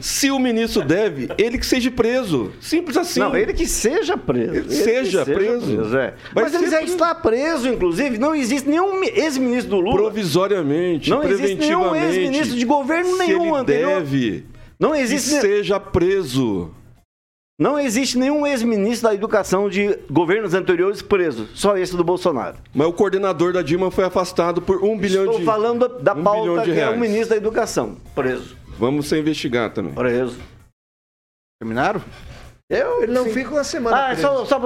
[0.00, 2.52] Se o ministro deve, ele que seja preso.
[2.60, 3.20] Simples assim.
[3.20, 4.54] Não, ele que seja preso.
[4.54, 5.76] Ele seja, seja, preso.
[5.76, 6.14] preso é.
[6.34, 8.18] Mas ele já está preso, inclusive.
[8.18, 9.96] Não existe nenhum ex-ministro do Lula.
[9.96, 14.00] Provisoriamente, não existe nenhum ex-ministro de governo nenhum ele anterior.
[14.00, 14.46] deve.
[14.80, 15.30] Não existe.
[15.30, 16.72] Que seja preso.
[17.56, 22.56] Não existe nenhum ex-ministro da educação de governos anteriores preso, só esse do Bolsonaro.
[22.74, 26.22] Mas o coordenador da Dilma foi afastado por um bilhão Estou de falando da um
[26.24, 26.98] pauta bilhão de que é o reais.
[27.00, 28.56] ministro da educação, preso.
[28.76, 29.94] Vamos ser investigar também.
[29.94, 30.36] Preso.
[31.60, 32.02] Terminaram?
[32.68, 33.32] Eu, Ele não sim.
[33.34, 34.22] fica uma semana Ah, preso.
[34.22, 34.58] só, só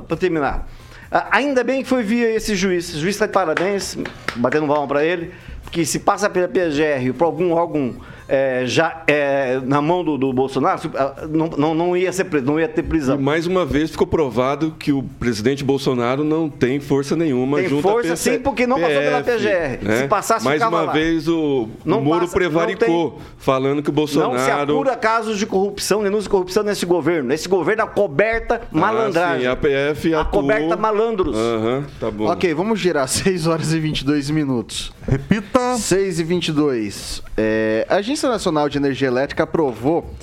[0.00, 0.68] para terminar.
[1.10, 2.94] Ah, ainda bem que foi via esse juiz.
[2.94, 3.96] O juiz está de parabéns,
[4.36, 7.96] batendo palma para ele, porque se passa pela PGR por algum órgão
[8.32, 12.46] é, já é, na mão do, do Bolsonaro, ah, não, não, não ia ser preso,
[12.46, 13.18] não ia ter E prisão.
[13.18, 17.88] mais uma vez ficou provado que o presidente Bolsonaro não tem força nenhuma Tem junto
[17.88, 19.84] à força PC sim, porque não passou pela PF, PGR.
[19.88, 19.96] né?
[20.02, 20.92] Se passasse, Mais uma lá.
[20.92, 24.72] vez o, o Não Moro passa, prevaricou, não falando que o Não se Bolsonaro...
[24.74, 27.32] apura casos de corrupção, denúncia de corrupção nesse governo.
[27.32, 29.38] Esse governo é coberta malandragem.
[29.38, 31.36] Ah, sim, a PF A coberta malandros.
[31.36, 32.26] Aham, tá bom.
[32.30, 34.92] Ok, vamos girar 6 horas e 22 minutos.
[35.08, 35.74] Repita.
[35.76, 37.22] 6 e 22.
[37.36, 40.14] É, a Agência Nacional de Energia Elétrica aprovou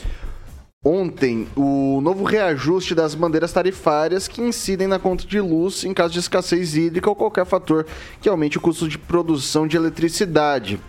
[0.86, 6.14] ontem o novo reajuste das bandeiras tarifárias que incidem na conta de luz em caso
[6.14, 7.88] de escassez hídrica ou qualquer fator
[8.22, 10.80] que aumente o custo de produção de eletricidade.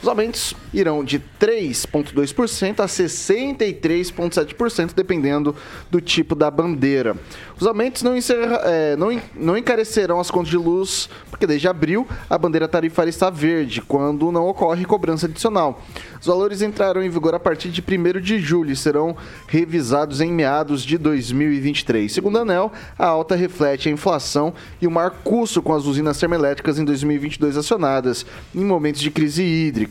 [0.00, 5.54] Os aumentos irão de 3,2% a 63,7%, dependendo
[5.90, 7.16] do tipo da bandeira.
[7.58, 12.06] Os aumentos não, encerra- é, não não encarecerão as contas de luz, porque desde abril
[12.30, 15.82] a bandeira tarifária está verde, quando não ocorre cobrança adicional.
[16.20, 20.30] Os valores entrarão em vigor a partir de 1 de julho e serão revisados em
[20.32, 22.12] meados de 2023.
[22.12, 26.18] Segundo a ANEL, a alta reflete a inflação e o maior custo com as usinas
[26.18, 29.87] termoelétricas em 2022 acionadas, em momentos de crise hídrica.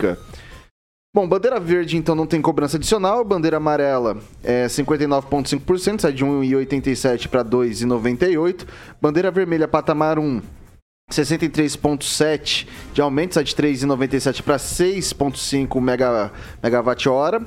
[1.16, 7.28] Bom, bandeira verde então não tem cobrança adicional, bandeira amarela é 59,5%, sai de 1,87
[7.28, 8.68] para 2,98.
[9.02, 10.42] Bandeira vermelha patamar 1,
[11.12, 16.32] 63,7 de aumento, sai de 3,97 para 6,5 mega,
[16.62, 17.42] megawatt hora.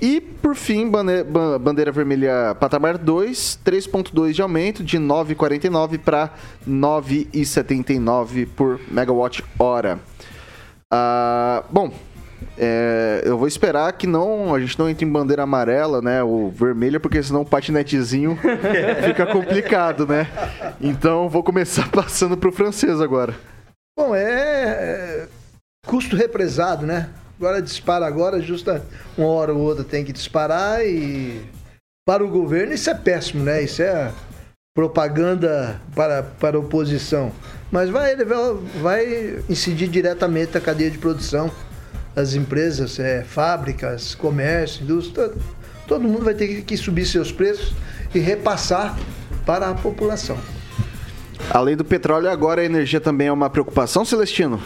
[0.00, 6.30] E, por fim, bane- ba- bandeira vermelha patamar 2, 3,2 de aumento, de 9,49 para
[6.68, 9.98] 9,79 por megawatt hora.
[10.94, 11.90] Ah, bom,
[12.58, 16.50] é, eu vou esperar que não a gente não entre em bandeira amarela, né, ou
[16.50, 18.38] vermelha, porque senão o patinetezinho
[19.02, 20.28] fica complicado, né?
[20.78, 23.34] Então vou começar passando pro francês agora.
[23.98, 25.28] Bom, é, é
[25.86, 27.08] custo represado, né?
[27.38, 28.84] Agora dispara agora, justa
[29.16, 31.42] uma hora ou outra tem que disparar e
[32.06, 33.62] para o governo isso é péssimo, né?
[33.62, 34.12] Isso é
[34.76, 37.32] propaganda para, para a oposição.
[37.72, 41.50] Mas vai, ele vai, vai incidir diretamente na cadeia de produção,
[42.14, 45.42] as empresas, é, fábricas, comércio, indústria, todo,
[45.88, 47.72] todo mundo vai ter que, que subir seus preços
[48.14, 48.98] e repassar
[49.46, 50.36] para a população.
[51.50, 54.60] Além do petróleo, agora a energia também é uma preocupação, Celestino?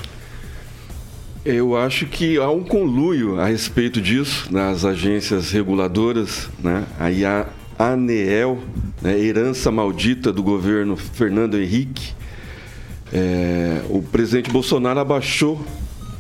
[1.45, 6.85] Eu acho que há um conluio a respeito disso nas agências reguladoras, né?
[6.99, 7.47] Aí a
[7.79, 8.59] ANEEL,
[9.01, 9.17] né?
[9.17, 12.17] herança maldita do governo Fernando Henrique.
[13.13, 15.65] É, o presidente Bolsonaro abaixou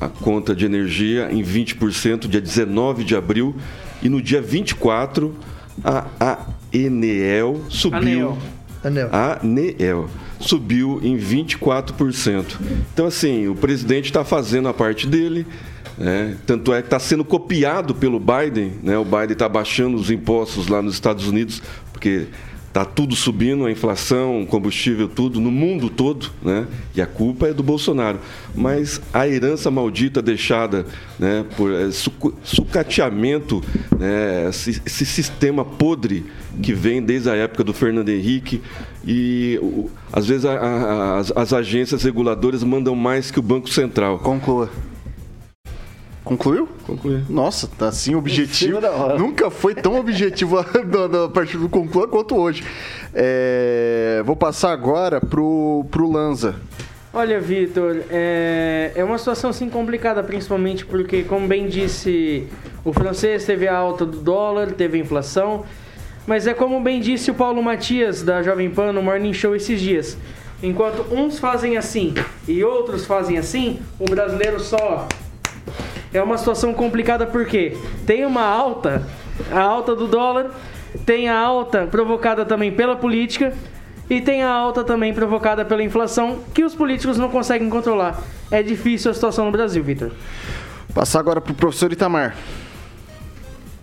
[0.00, 3.56] a conta de energia em 20% dia 19 de abril
[4.02, 5.34] e no dia 24
[5.82, 8.38] a ANEEL subiu Anel.
[8.84, 9.08] Anel.
[9.12, 12.44] a ANEEL subiu em 24%.
[12.92, 15.46] Então, assim, o presidente está fazendo a parte dele,
[15.96, 16.36] né?
[16.46, 18.72] tanto é que está sendo copiado pelo Biden.
[18.82, 18.96] Né?
[18.98, 22.26] O Biden está baixando os impostos lá nos Estados Unidos, porque
[22.76, 26.66] está tudo subindo, a inflação, combustível, tudo, no mundo todo, né?
[26.94, 28.18] e a culpa é do Bolsonaro.
[28.54, 30.84] Mas a herança maldita deixada
[31.18, 33.62] né, por sucu- sucateamento,
[33.98, 36.26] né, esse, esse sistema podre
[36.62, 38.60] que vem desde a época do Fernando Henrique
[39.06, 39.58] e
[40.12, 44.18] às vezes a- a- as, as agências reguladoras mandam mais que o Banco Central.
[44.18, 44.68] Conclua.
[46.26, 46.68] Concluiu?
[46.84, 47.24] Concluir.
[47.30, 48.56] Nossa, tá assim objetivo.
[48.56, 49.16] cima da hora.
[49.16, 52.64] Nunca foi tão objetivo da, da parte do conclua quanto hoje.
[53.14, 56.56] É, vou passar agora pro, pro Lanza.
[57.14, 62.48] Olha, Vitor, é, é uma situação assim complicada, principalmente porque, como bem disse
[62.84, 65.64] o francês, teve a alta do dólar, teve a inflação,
[66.26, 69.80] mas é como bem disse o Paulo Matias, da Jovem Pan, no Morning Show esses
[69.80, 70.18] dias.
[70.60, 72.14] Enquanto uns fazem assim
[72.48, 75.06] e outros fazem assim, o brasileiro só
[76.16, 77.76] é uma situação complicada porque
[78.06, 79.06] tem uma alta,
[79.50, 80.50] a alta do dólar,
[81.04, 83.52] tem a alta provocada também pela política
[84.08, 88.22] e tem a alta também provocada pela inflação que os políticos não conseguem controlar.
[88.50, 90.12] É difícil a situação no Brasil, Vitor.
[90.94, 92.36] Passar agora pro professor Itamar.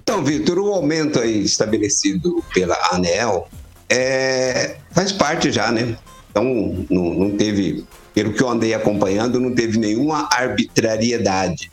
[0.02, 3.48] Então, Vitor, o aumento aí estabelecido pela ANEL
[3.90, 5.96] é, faz parte já, né?
[6.32, 6.44] Então,
[6.90, 11.73] não, não teve, pelo que eu andei acompanhando, não teve nenhuma arbitrariedade.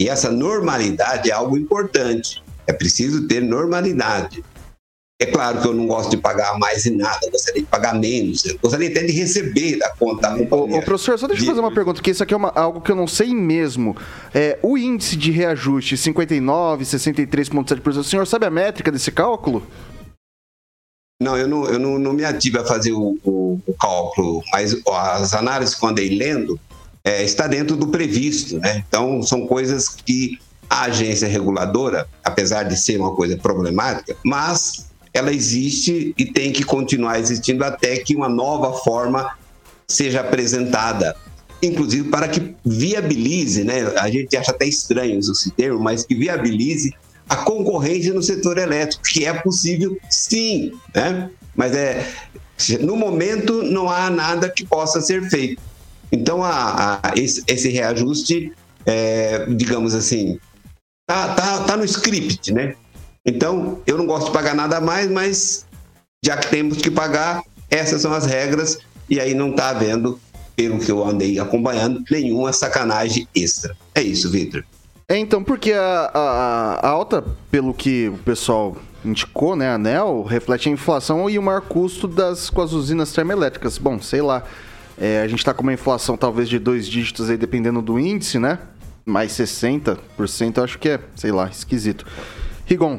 [0.00, 2.42] E essa normalidade é algo importante.
[2.66, 4.44] É preciso ter normalidade.
[5.20, 8.44] É claro que eu não gosto de pagar mais em nada, gostaria de pagar menos,
[8.44, 11.60] eu gostaria até de receber da conta da Ô, ô, professor, só deixa eu fazer
[11.60, 13.96] uma pergunta, que isso aqui é uma- algo que eu não sei mesmo.
[14.34, 19.64] É, o índice de reajuste 59, 63,7%, o senhor sabe a métrica desse cálculo?
[21.22, 24.76] Não, eu não, eu não, não me ativo a fazer o, o- o cálculo, mas
[24.84, 26.58] as análises que eu andei lendo
[27.04, 28.82] é, está dentro do previsto, né?
[28.88, 30.38] Então, são coisas que
[30.68, 36.64] a agência reguladora, apesar de ser uma coisa problemática, mas ela existe e tem que
[36.64, 39.36] continuar existindo até que uma nova forma
[39.86, 41.14] seja apresentada,
[41.62, 43.92] inclusive para que viabilize, né?
[43.98, 46.92] A gente acha até estranho esse termo, mas que viabilize
[47.28, 51.30] a concorrência no setor elétrico, que é possível, sim, né?
[51.54, 52.06] Mas é
[52.80, 55.60] no momento não há nada que possa ser feito.
[56.14, 58.52] Então a, a- esse, esse reajuste,
[58.86, 60.38] é, digamos assim,
[61.06, 62.74] tá, tá, tá no script, né?
[63.26, 65.66] Então eu não gosto de pagar nada a mais, mas
[66.24, 68.78] já que temos que pagar, essas são as regras
[69.10, 70.20] e aí não está havendo,
[70.54, 73.76] pelo que eu andei acompanhando, nenhuma sacanagem extra.
[73.94, 74.64] É isso, Vitor.
[75.08, 80.22] É, então, porque a, a- a alta, pelo que o pessoal indicou, né, a ANEL,
[80.22, 83.76] reflete a inflação e o maior custo das, com as usinas termoelétricas.
[83.76, 84.44] Bom, sei lá,
[84.98, 88.38] é, a gente tá com uma inflação talvez de dois dígitos aí, dependendo do índice,
[88.38, 88.58] né?
[89.04, 89.98] Mais 60%,
[90.56, 92.06] eu acho que é, sei lá, esquisito.
[92.66, 92.98] Rigon,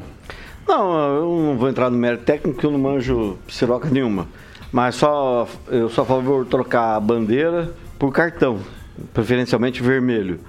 [0.68, 4.28] Não, eu não vou entrar no mérito técnico, eu não manjo piroca nenhuma.
[4.72, 8.58] Mas só eu sou a favor de trocar a bandeira por cartão,
[9.14, 10.40] preferencialmente vermelho.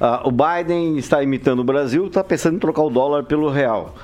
[0.00, 3.94] Ah, o Biden está imitando o Brasil, está pensando em trocar o dólar pelo real.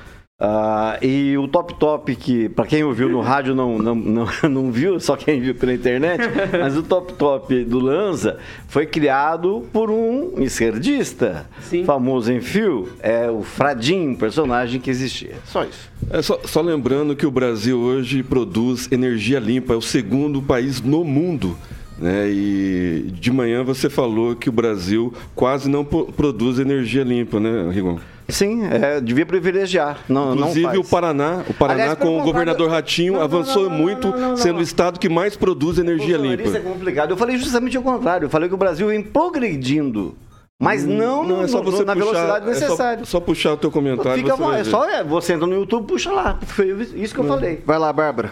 [0.43, 4.71] Ah, e o Top Top, que para quem ouviu no rádio não, não, não, não
[4.71, 6.19] viu, só quem viu pela internet,
[6.59, 11.85] mas o Top Top do Lanza foi criado por um esquerdista, Sim.
[11.85, 15.35] famoso em fio, é o Fradim, um personagem que existia.
[15.45, 15.91] Só isso.
[16.09, 20.81] É só, só lembrando que o Brasil hoje produz energia limpa, é o segundo país
[20.81, 21.55] no mundo.
[21.99, 22.31] Né?
[22.31, 27.99] E de manhã você falou que o Brasil quase não produz energia limpa, né, Rigon?
[28.31, 29.99] Sim, é, devia privilegiar.
[30.09, 33.63] Não, Inclusive não o Paraná, o Paraná Aliás, com o governador Ratinho não, não, avançou
[33.63, 34.59] não, não, muito, não, não, não, sendo não.
[34.59, 36.69] o estado que mais produz energia Bolsonaro, Isso é limpa.
[36.71, 37.11] complicado.
[37.11, 38.25] Eu falei justamente o contrário.
[38.25, 40.15] Eu falei que o Brasil vem progredindo,
[40.59, 43.05] mas não, no- é só você na puxar, velocidade é só- necessária.
[43.05, 44.23] só, puxar o teu comentário.
[44.23, 46.37] Fica, você é só é, você entra no YouTube, puxa lá.
[46.45, 47.61] Foi isso que eu falei.
[47.65, 48.31] vai lá, Bárbara.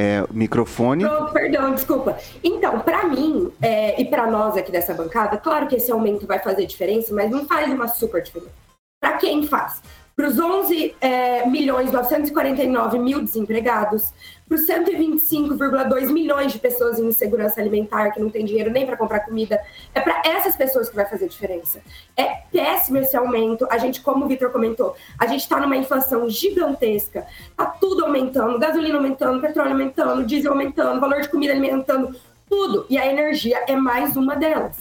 [0.00, 1.04] É, microfone.
[1.04, 2.16] Pronto, perdão, desculpa.
[2.44, 6.38] Então, para mim é, e para nós aqui dessa bancada, claro que esse aumento vai
[6.38, 8.52] fazer diferença, mas não faz uma super diferença.
[9.00, 9.82] Para quem faz?
[10.18, 14.12] Para os 11 é, milhões 949 mil desempregados,
[14.48, 18.96] para os 125,2 milhões de pessoas em insegurança alimentar que não tem dinheiro nem para
[18.96, 19.62] comprar comida,
[19.94, 21.80] é para essas pessoas que vai fazer diferença.
[22.16, 23.64] É péssimo esse aumento.
[23.70, 27.24] A gente, como o Vitor comentou, a gente está numa inflação gigantesca.
[27.56, 32.18] Tá tudo aumentando, gasolina aumentando, petróleo aumentando, diesel aumentando, valor de comida aumentando,
[32.50, 32.86] tudo.
[32.90, 34.78] E a energia é mais uma delas.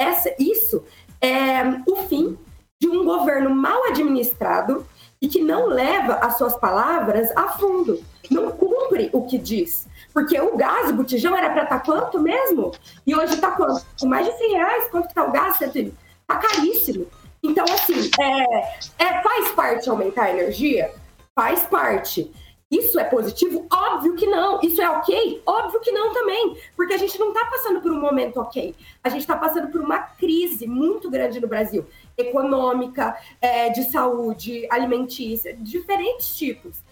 [0.00, 0.82] Essa, isso
[1.20, 2.38] é o fim
[2.80, 4.86] de um governo mal administrado
[5.20, 9.86] e que não leva as suas palavras a fundo, não cumpre o que diz.
[10.12, 12.72] Porque o gás, o botijão, era para estar quanto mesmo?
[13.06, 13.84] E hoje está quanto?
[13.98, 14.88] Com mais de 100 reais?
[14.90, 15.60] Quanto está o gás?
[15.60, 17.06] Está caríssimo.
[17.42, 20.94] Então, assim, é, é, faz parte aumentar a energia?
[21.34, 22.32] Faz parte.
[22.70, 23.66] Isso é positivo?
[23.72, 24.60] Óbvio que não.
[24.62, 25.42] Isso é ok?
[25.44, 26.56] Óbvio que não também.
[26.76, 28.74] Porque a gente não está passando por um momento ok.
[29.02, 31.86] A gente está passando por uma crise muito grande no Brasil.
[32.16, 36.82] Econômica, é, de saúde, alimentícia, diferentes tipos.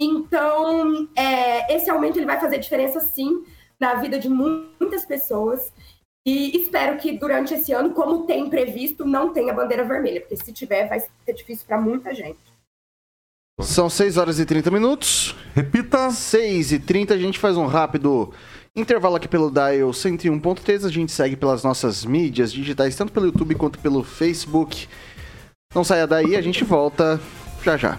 [0.00, 3.44] Então, é, esse aumento ele vai fazer diferença sim
[3.78, 5.72] na vida de mu- muitas pessoas.
[6.26, 10.20] E espero que durante esse ano, como tem previsto, não tenha bandeira vermelha.
[10.20, 12.38] Porque se tiver, vai ser difícil para muita gente.
[13.60, 15.34] São 6 horas e 30 minutos.
[15.54, 16.10] Repita.
[16.10, 18.32] 6 e 30 a gente faz um rápido
[18.74, 20.86] intervalo aqui pelo Dial 101.3.
[20.86, 24.88] A gente segue pelas nossas mídias digitais, tanto pelo YouTube quanto pelo Facebook.
[25.74, 27.20] Não saia daí, a gente volta
[27.62, 27.98] já já.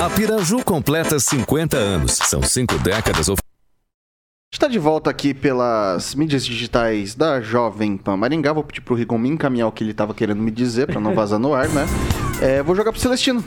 [0.00, 2.12] A Piraju completa 50 anos.
[2.12, 3.42] São cinco décadas Está
[4.52, 8.52] está de volta aqui pelas mídias digitais da Jovem Pan Maringá.
[8.52, 11.16] Vou pedir pro Rigon me encaminhar o que ele estava querendo me dizer, para não
[11.16, 11.84] vazar no ar, né?
[12.40, 13.44] É, vou jogar pro Celestino.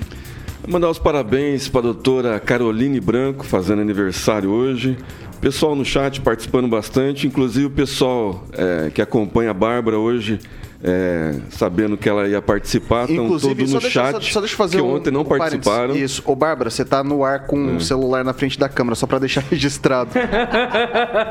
[0.67, 4.97] Mandar os parabéns para a doutora Caroline Branco, fazendo aniversário hoje.
[5.39, 10.41] Pessoal no chat participando bastante, inclusive o pessoal é, que acompanha a Bárbara hoje,
[10.83, 14.53] é, sabendo que ela ia participar, estão todos no só deixa, chat, só, só deixa
[14.53, 15.65] eu fazer que um, ontem não um parênteses.
[15.65, 15.95] participaram.
[15.95, 16.23] Isso.
[16.25, 19.19] Ô, Bárbara, você tá no ar com o celular na frente da câmera, só para
[19.19, 20.11] deixar registrado.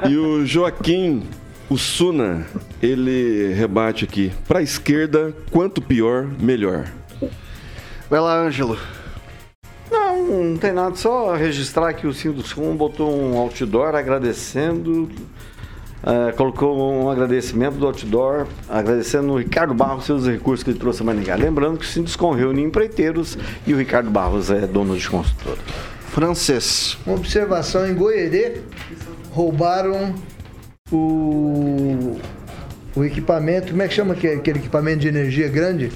[0.09, 1.25] E o Joaquim,
[1.69, 2.47] o Suna,
[2.83, 4.33] ele rebate aqui.
[4.47, 6.87] Para a esquerda, quanto pior, melhor.
[8.09, 8.79] Vai lá, Ângelo.
[9.91, 15.11] Não, não tem nada, só registrar que o Sinduscom botou um outdoor agradecendo,
[16.03, 21.03] é, colocou um agradecimento do outdoor, agradecendo o Ricardo Barros pelos recursos que ele trouxe
[21.03, 21.35] a Maringá.
[21.35, 23.37] Lembrando que o Sinduscom reúne empreiteiros
[23.67, 25.59] e o Ricardo Barros é dono de consultora.
[26.11, 26.99] Francês.
[27.07, 28.63] Uma observação em Goierê,
[29.31, 30.15] roubaram
[30.91, 32.19] o,
[32.97, 35.93] o equipamento, como é que chama aquele, equipamento de energia grande?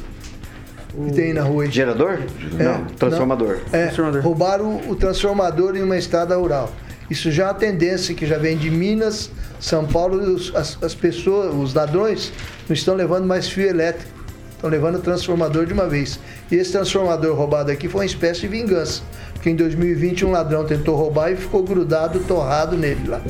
[1.06, 1.66] Que tem na rua?
[1.66, 2.20] Gerador?
[2.52, 3.58] não, transformador.
[3.72, 3.78] não.
[3.78, 6.70] É, roubaram o transformador em uma estrada rural.
[7.10, 9.30] Isso já é uma tendência que já vem de Minas,
[9.60, 12.32] São Paulo, e os- as, as pessoas, os ladrões,
[12.68, 14.10] não estão levando mais fio elétrico.
[14.54, 16.18] Estão levando o transformador de uma vez.
[16.50, 19.02] E esse transformador roubado aqui foi uma espécie de vingança.
[19.34, 23.20] Porque em 2020 um ladrão tentou roubar e ficou grudado, torrado nele lá.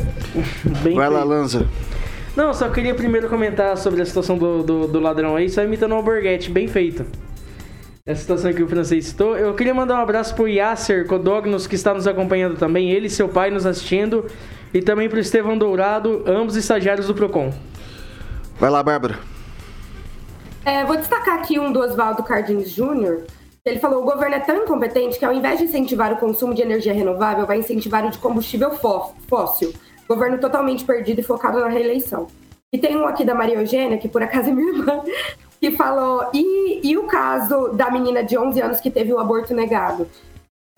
[0.85, 1.25] Bem Vai lá.
[1.25, 1.67] Lanza.
[2.37, 5.93] Não, só queria primeiro comentar sobre a situação do, do, do ladrão aí, só imitando
[5.93, 7.05] o Alborguete, bem feito.
[8.07, 9.35] Essa situação que o francês citou.
[9.35, 13.11] Eu queria mandar um abraço pro Yasser Codognos, que está nos acompanhando também, ele e
[13.11, 14.27] seu pai nos assistindo,
[14.75, 17.51] e também pro Estevão Dourado, ambos estagiários do PROCON.
[18.61, 19.19] Vai lá, Bárbara.
[20.67, 23.23] É, vou destacar aqui um do Oswaldo Cardins Júnior.
[23.65, 26.61] Ele falou: o governo é tão incompetente que, ao invés de incentivar o consumo de
[26.61, 29.73] energia renovável, vai incentivar o de combustível fó- fóssil.
[30.07, 32.27] Governo totalmente perdido e focado na reeleição.
[32.71, 35.01] E tem um aqui da Maria Eugênia, que por acaso é minha irmã,
[35.65, 39.55] que falou: e, e o caso da menina de 11 anos que teve o aborto
[39.55, 40.07] negado?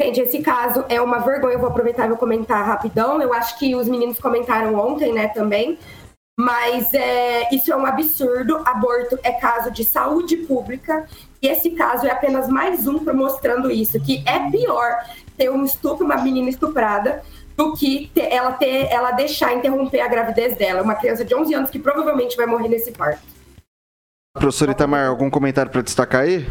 [0.01, 1.55] Gente, esse caso é uma vergonha.
[1.55, 3.20] Eu vou aproveitar e vou comentar rapidão.
[3.20, 5.78] Eu acho que os meninos comentaram ontem, né, também.
[6.39, 8.61] Mas é, isso é um absurdo.
[8.64, 11.07] Aborto é caso de saúde pública.
[11.43, 13.99] E esse caso é apenas mais um mostrando isso.
[13.99, 14.99] Que é pior
[15.37, 17.22] ter um estupro, uma menina estuprada,
[17.57, 20.82] do que ter- ela, ter, ela deixar interromper a gravidez dela.
[20.82, 23.36] Uma criança de 11 anos que provavelmente vai morrer nesse parto.
[24.39, 26.47] Professor Itamar, algum comentário para destacar aí?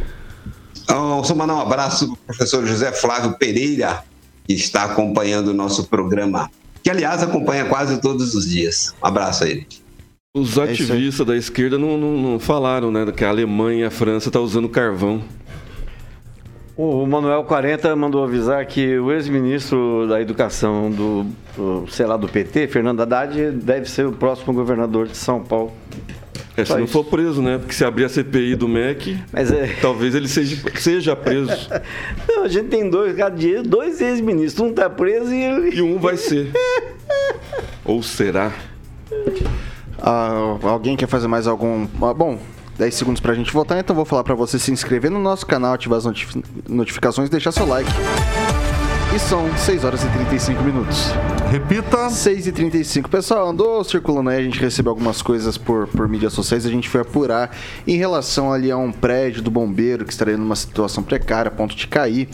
[0.84, 4.04] Então, só mandar um abraço para o professor José Flávio Pereira,
[4.48, 6.50] que está acompanhando o nosso programa,
[6.84, 8.94] que aliás acompanha quase todos os dias.
[9.04, 9.68] Um abraço a ele.
[10.36, 13.06] Os ativistas da esquerda não, não- não falaram, né?
[13.12, 15.24] Que a Alemanha e a França estão usando carvão.
[16.78, 21.26] O Manuel 40 mandou avisar que o ex-ministro da Educação do,
[21.56, 25.72] do, sei lá, do PT, Fernando Haddad, deve ser o próximo governador de São Paulo.
[26.58, 27.58] É, se não for preso, né?
[27.58, 29.76] Porque se abrir a CPI do MEC, é.
[29.82, 31.52] talvez ele seja, seja preso.
[32.28, 34.70] Não, a gente tem dois, cada dia, dois ex-ministros.
[34.70, 35.76] Um tá preso e ele.
[35.76, 36.52] E um vai ser.
[37.84, 38.54] Ou será?
[40.02, 41.88] Ah, alguém quer fazer mais algum.
[42.02, 42.40] Ah, bom,
[42.78, 45.74] 10 segundos pra gente votar, então vou falar pra você se inscrever no nosso canal,
[45.74, 47.90] ativar as notifi- notificações e deixar seu like.
[49.16, 51.12] E são 6 horas e 35 minutos.
[51.50, 52.10] Repita.
[52.10, 56.34] 6 e 35 Pessoal, andou circulando aí, a gente recebeu algumas coisas por, por mídias
[56.34, 57.56] sociais, a gente foi apurar
[57.88, 61.76] em relação ali a um prédio do bombeiro que estaria numa situação precária, a ponto
[61.76, 62.28] de cair.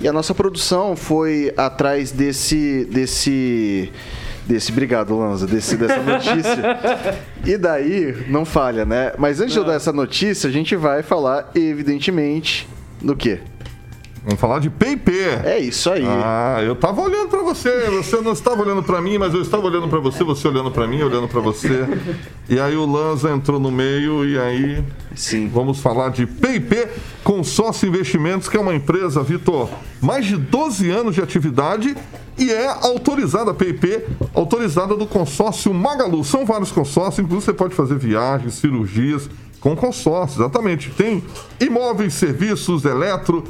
[0.00, 2.84] E a nossa produção foi atrás desse.
[2.86, 3.90] desse.
[4.46, 7.26] Desse, obrigado, Lanza, desse, dessa notícia.
[7.44, 9.12] E daí, não falha, né?
[9.18, 12.68] Mas antes de eu dar essa notícia, a gente vai falar, evidentemente,
[13.00, 13.40] do quê?
[14.26, 15.12] Vamos falar de PIP.
[15.44, 16.04] É isso aí.
[16.04, 19.64] Ah, eu tava olhando pra você, você não estava olhando pra mim, mas eu estava
[19.64, 21.86] olhando pra você, você olhando pra mim, olhando pra você.
[22.48, 25.48] E aí o Lanza entrou no meio e aí Sim.
[25.48, 26.88] vamos falar de PIP
[27.22, 29.70] Consórcio Investimentos, que é uma empresa, Vitor,
[30.00, 31.96] mais de 12 anos de atividade
[32.36, 34.02] e é autorizada PIP,
[34.34, 36.24] autorizada do consórcio Magalu.
[36.24, 40.90] São vários consórcios, inclusive você pode fazer viagens, cirurgias com consórcio, exatamente.
[40.90, 41.22] Tem
[41.60, 43.44] imóveis, serviços, eletro,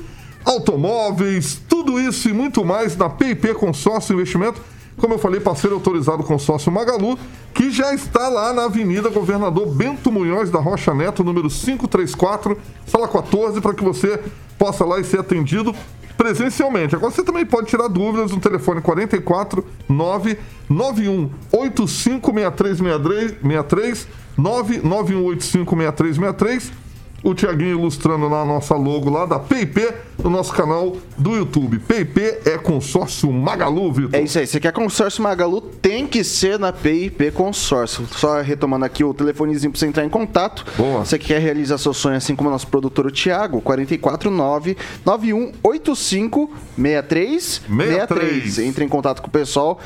[0.47, 4.63] automóveis, tudo isso e muito mais na PIP Consórcio Investimento.
[4.97, 7.19] Como eu falei, parceiro autorizado consórcio Magalu,
[7.53, 13.07] que já está lá na Avenida Governador Bento Munhoz da Rocha Neto, número 534, sala
[13.07, 14.19] 14, para que você
[14.59, 15.75] possa lá e ser atendido
[16.17, 16.97] presencialmente.
[16.97, 26.86] Agora você também pode tirar dúvidas no telefone 44 991 856363 991856363
[27.23, 29.89] o Tiaguinho ilustrando na nossa logo lá da PIP,
[30.23, 31.79] no nosso canal do YouTube.
[31.79, 34.15] PIP é consórcio Magalu, Vitor.
[34.15, 34.47] É isso aí.
[34.47, 38.07] Você quer consórcio Magalu, tem que ser na PIP Consórcio.
[38.07, 40.65] Só retomando aqui o telefonezinho pra você entrar em contato.
[40.77, 41.05] Boa.
[41.05, 48.59] Você quer realizar seu sonho, assim como o nosso produtor, o Thiago, 449 9185 6363.
[48.61, 49.81] Entre em contato com o pessoal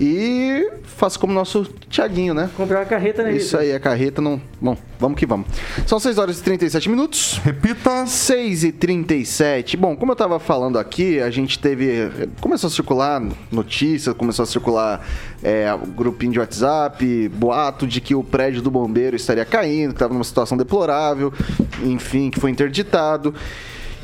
[0.00, 2.50] e faça como o nosso Thiaguinho, né?
[2.56, 4.40] Comprar uma carreta, né, Isso aí, a carreta não.
[4.60, 5.46] Bom, vamos que vamos.
[5.86, 6.42] São 6 horas e
[6.72, 7.40] 37 minutos.
[7.44, 8.06] Repita.
[8.06, 9.76] 6 e 37.
[9.76, 12.10] Bom, como eu tava falando aqui, a gente teve.
[12.40, 15.06] Começou a circular notícias, começou a circular
[15.42, 20.14] é, grupinho de WhatsApp, boato de que o prédio do bombeiro estaria caindo, que estava
[20.14, 21.32] numa situação deplorável,
[21.84, 23.34] enfim, que foi interditado.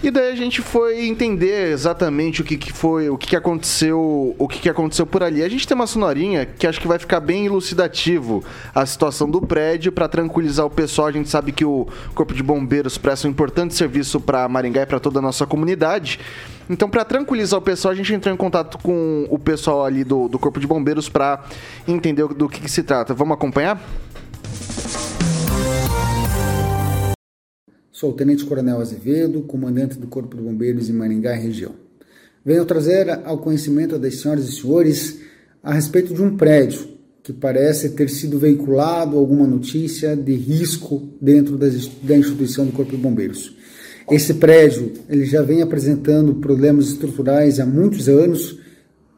[0.00, 4.34] E daí a gente foi entender exatamente o que, que foi, o que, que aconteceu,
[4.38, 5.42] o que, que aconteceu por ali.
[5.42, 9.40] A gente tem uma sonorinha que acho que vai ficar bem elucidativo a situação do
[9.40, 11.08] prédio para tranquilizar o pessoal.
[11.08, 14.86] A gente sabe que o Corpo de Bombeiros presta um importante serviço para Maringá e
[14.86, 16.20] para toda a nossa comunidade.
[16.70, 20.28] Então, para tranquilizar o pessoal, a gente entrou em contato com o pessoal ali do,
[20.28, 21.42] do Corpo de Bombeiros para
[21.88, 23.14] entender do que, que se trata.
[23.14, 23.82] Vamos acompanhar?
[27.98, 31.72] Sou o Tenente Coronel Azevedo, comandante do Corpo de Bombeiros em Maringá e região.
[32.44, 35.18] Venho trazer ao conhecimento das senhoras e senhores
[35.60, 36.86] a respeito de um prédio
[37.24, 42.92] que parece ter sido veiculado alguma notícia de risco dentro das, da instituição do Corpo
[42.92, 43.56] de Bombeiros.
[44.08, 48.60] Esse prédio ele já vem apresentando problemas estruturais há muitos anos,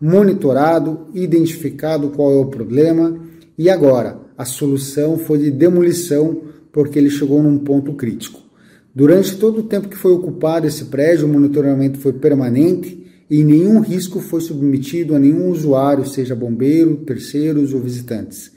[0.01, 3.21] monitorado, identificado qual é o problema
[3.59, 8.49] e agora a solução foi de demolição porque ele chegou num ponto crítico.
[8.95, 13.81] Durante todo o tempo que foi ocupado esse prédio, o monitoramento foi permanente e nenhum
[13.81, 18.51] risco foi submetido a nenhum usuário, seja bombeiro, terceiros ou visitantes.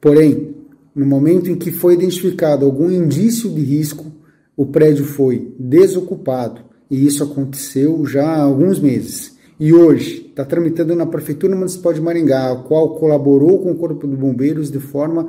[0.00, 0.54] Porém,
[0.94, 4.10] no momento em que foi identificado algum indício de risco,
[4.56, 9.36] o prédio foi desocupado e isso aconteceu já há alguns meses.
[9.60, 14.08] E hoje está tramitando na Prefeitura Municipal de Maringá, a qual colaborou com o Corpo
[14.08, 15.28] de Bombeiros de forma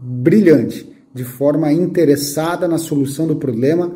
[0.00, 3.92] brilhante de forma interessada na solução do problema.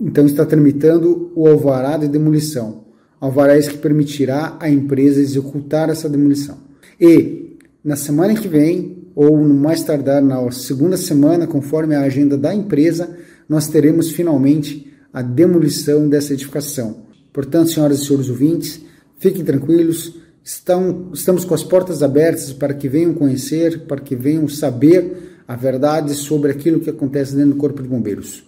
[0.00, 2.84] Então está tramitando o alvará de demolição.
[3.20, 6.56] Alvará esse que permitirá à empresa executar essa demolição.
[6.98, 12.38] E na semana que vem, ou no mais tardar na segunda semana, conforme a agenda
[12.38, 13.14] da empresa,
[13.46, 17.02] nós teremos finalmente a demolição dessa edificação.
[17.34, 18.80] Portanto, senhoras e senhores ouvintes,
[19.18, 24.48] fiquem tranquilos, estão, estamos com as portas abertas para que venham conhecer, para que venham
[24.48, 28.44] saber a verdade sobre aquilo que acontece dentro do Corpo de Bombeiros.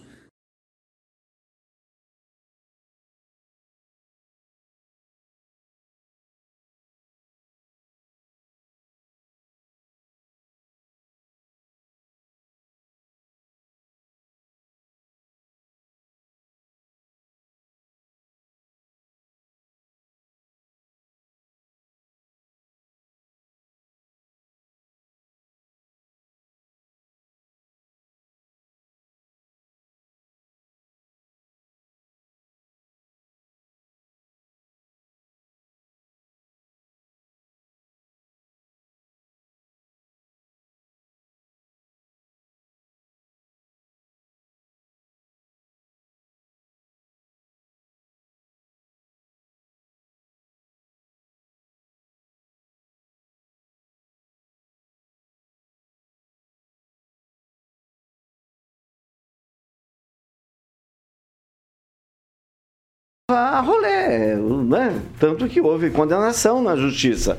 [64.35, 65.01] Rolê, né?
[65.19, 67.37] Tanto que houve condenação na justiça.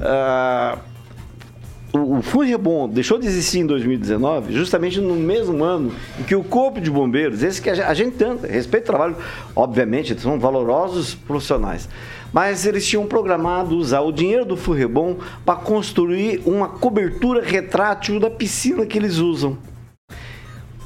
[0.00, 0.78] Ah,
[1.92, 6.80] o, o deixou de existir em 2019, justamente no mesmo ano em que o Corpo
[6.80, 9.16] de Bombeiros, esse que a gente, tanto, respeita o trabalho,
[9.56, 11.88] obviamente, são valorosos profissionais,
[12.32, 18.30] mas eles tinham programado usar o dinheiro do Funrebon para construir uma cobertura retrátil da
[18.30, 19.58] piscina que eles usam.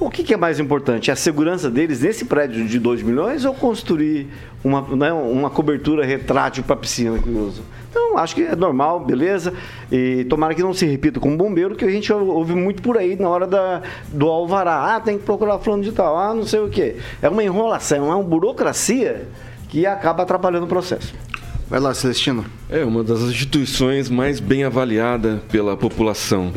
[0.01, 1.11] O que, que, é mais importante?
[1.11, 4.27] A segurança deles nesse prédio de 2 milhões ou construir
[4.63, 7.65] uma, né, uma cobertura retrátil para a piscina que usam?
[7.91, 9.55] Então, acho que é normal, beleza.
[9.93, 12.99] E tomara que não se repita com o bombeiro, que a gente ouve muito por
[12.99, 14.97] aí na hora da, do alvará.
[14.97, 16.97] Ah, tem que procurar fulano de tal, ah, não sei o quê.
[17.23, 19.29] É uma enrolação, é uma burocracia
[19.69, 21.15] que acaba atrapalhando o processo.
[21.71, 22.45] Vai lá, Celestino.
[22.69, 26.53] É uma das instituições mais bem avaliada pela população.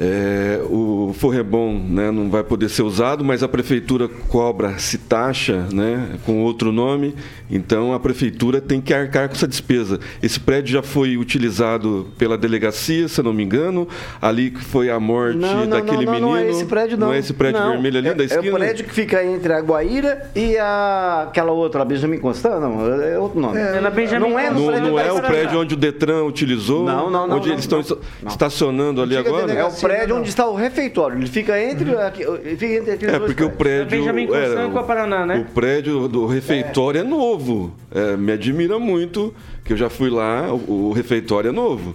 [0.00, 6.18] É, o Forrebom né, não vai poder ser usado, mas a prefeitura cobra-se taxa né,
[6.24, 7.14] com outro nome,
[7.50, 9.98] então a prefeitura tem que arcar com essa despesa.
[10.22, 13.88] Esse prédio já foi utilizado pela delegacia, se eu não me engano,
[14.22, 16.28] ali que foi a morte Não, não, daquele não, não, menino.
[16.28, 17.08] não é esse prédio, não.
[17.08, 18.46] Não é esse prédio Não, vermelho ali é, da esquina?
[18.46, 22.60] É o prédio que fica entre a Guaíra e a, aquela outra, a Benjamin Constant?
[22.60, 23.58] Não, é outro nome.
[23.58, 26.24] É na Benjamin não é no Não, prédio não é o prédio onde o Detran
[26.24, 26.84] utilizou?
[26.84, 27.82] Não, não, não, Onde não, eles estão
[28.22, 28.28] não.
[28.30, 29.52] estacionando ali Antiga agora?
[29.52, 29.70] É o.
[29.88, 30.20] prédio não.
[30.20, 31.16] onde está o refeitório.
[31.18, 33.86] Ele fica entre, aqui- ele fica entre aqueles É, dois porque o prédio.
[33.98, 35.46] Benjamin Constant com a Paraná, né?
[35.48, 37.72] O prédio do refeitório é, novo.
[37.94, 39.34] É, me admira muito,
[39.64, 41.94] que eu já fui lá, o, o refeitório é novo.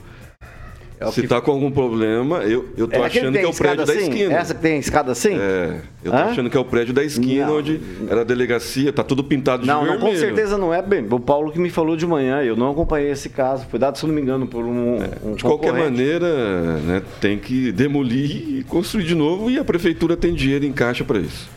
[1.09, 3.47] É Se que- tá com algum problema, eu, eu tô É achando que tem é
[3.47, 4.01] o prédio escada da assim?
[4.09, 4.33] esquina.
[4.33, 5.37] Essa que tem escada assim?
[5.37, 6.23] É, eu tô Hã?
[6.25, 7.57] achando que é o prédio da esquina, Não.
[7.57, 7.79] onde
[8.09, 10.11] era a delegacia, tá tudo pintado de Não, não, vermelho.
[10.13, 11.05] com certeza não é bem.
[11.09, 13.65] O Paulo que me falou de manhã, eu não acompanhei esse caso.
[13.69, 14.97] Foi dado, se não me engano, por um.
[15.23, 20.15] um De qualquer maneira, né, tem que demolir e construir de novo e a prefeitura
[20.17, 21.49] tem dinheiro em caixa para isso.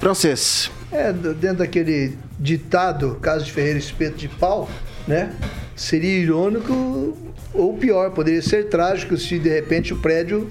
[0.00, 0.70] Francês.
[0.92, 4.68] É, dentro daquele ditado, caso de Ferreira espeto de pau,
[5.06, 5.32] né?
[5.76, 7.16] Seria irônico
[7.52, 10.50] ou pior, poderia ser trágico se de repente o prédio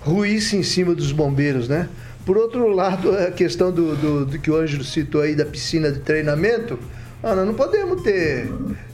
[0.00, 1.88] ruísse em cima dos bombeiros, né?
[2.24, 5.90] Por outro lado, a questão do, do, do que o Ângelo citou aí da piscina
[5.92, 6.78] de treinamento,
[7.22, 8.48] ah, nós não podemos ter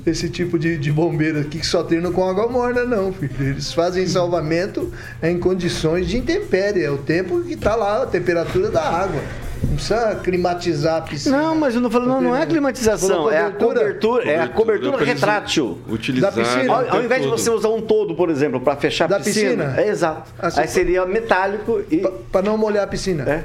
[0.07, 3.32] esse tipo de, de bombeiro aqui que só treinam com água morna, não, filho.
[3.40, 8.70] Eles fazem salvamento em condições de intempérie, é o tempo que está lá, a temperatura
[8.70, 9.20] da água.
[9.62, 11.36] Não precisa climatizar a piscina.
[11.40, 15.04] Não, mas eu não falo, não, não é climatização, é a cobertura, é a cobertura
[15.04, 15.78] retrátil.
[15.88, 16.72] Utilizar Da piscina.
[16.72, 19.64] Ao, ao invés de você usar um todo, por exemplo, para fechar a Da piscina,
[19.66, 19.80] piscina?
[19.80, 20.30] é exato.
[20.38, 21.98] Assim, Aí seria metálico e
[22.30, 23.22] Para não molhar a piscina.
[23.28, 23.44] é.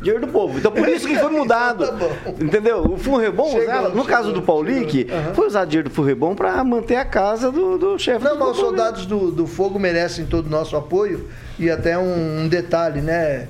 [0.00, 0.58] Dinheiro do povo.
[0.58, 1.86] Então por isso que foi mudado.
[1.86, 2.10] Tá bom.
[2.40, 2.82] Entendeu?
[2.92, 5.34] O Furrebom, usava- no chegou, caso do Paulique, chegou.
[5.34, 8.48] foi usar dinheiro do Furrebom para manter a casa do, do chefe Não, do mas
[8.50, 11.28] os soldados do, do fogo merecem todo o nosso apoio
[11.62, 13.46] e até um, um detalhe, né?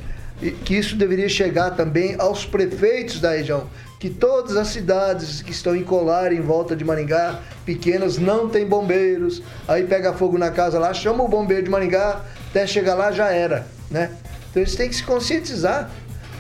[0.64, 3.66] Que isso deveria chegar também aos prefeitos da região.
[3.98, 8.66] Que todas as cidades que estão em colar em volta de Maringá, pequenas, não tem
[8.66, 9.42] bombeiros.
[9.66, 13.30] Aí pega fogo na casa lá, chama o bombeiro de Maringá, até chegar lá já
[13.30, 14.10] era, né?
[14.50, 15.90] Então eles têm que se conscientizar.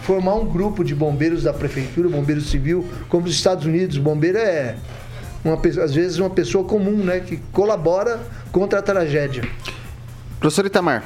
[0.02, 3.96] Formar um grupo de bombeiros da prefeitura, bombeiro civil, como os Estados Unidos.
[3.98, 4.74] Bombeiro é
[5.44, 7.20] uma, às vezes uma pessoa comum, né?
[7.20, 8.20] Que colabora
[8.50, 9.44] contra a tragédia.
[10.40, 11.04] Professor Itamar.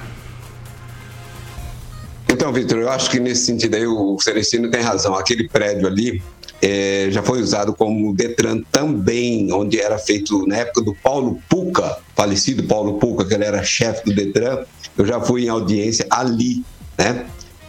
[2.46, 5.16] Então, Vitor, eu acho que nesse sentido aí o Celestino tem razão.
[5.16, 6.22] Aquele prédio ali
[6.62, 11.98] eh, já foi usado como Detran também, onde era feito na época do Paulo Puca,
[12.14, 14.64] falecido Paulo Puca, que ele era chefe do Detran.
[14.96, 16.64] Eu já fui em audiência ali,
[16.96, 17.26] né?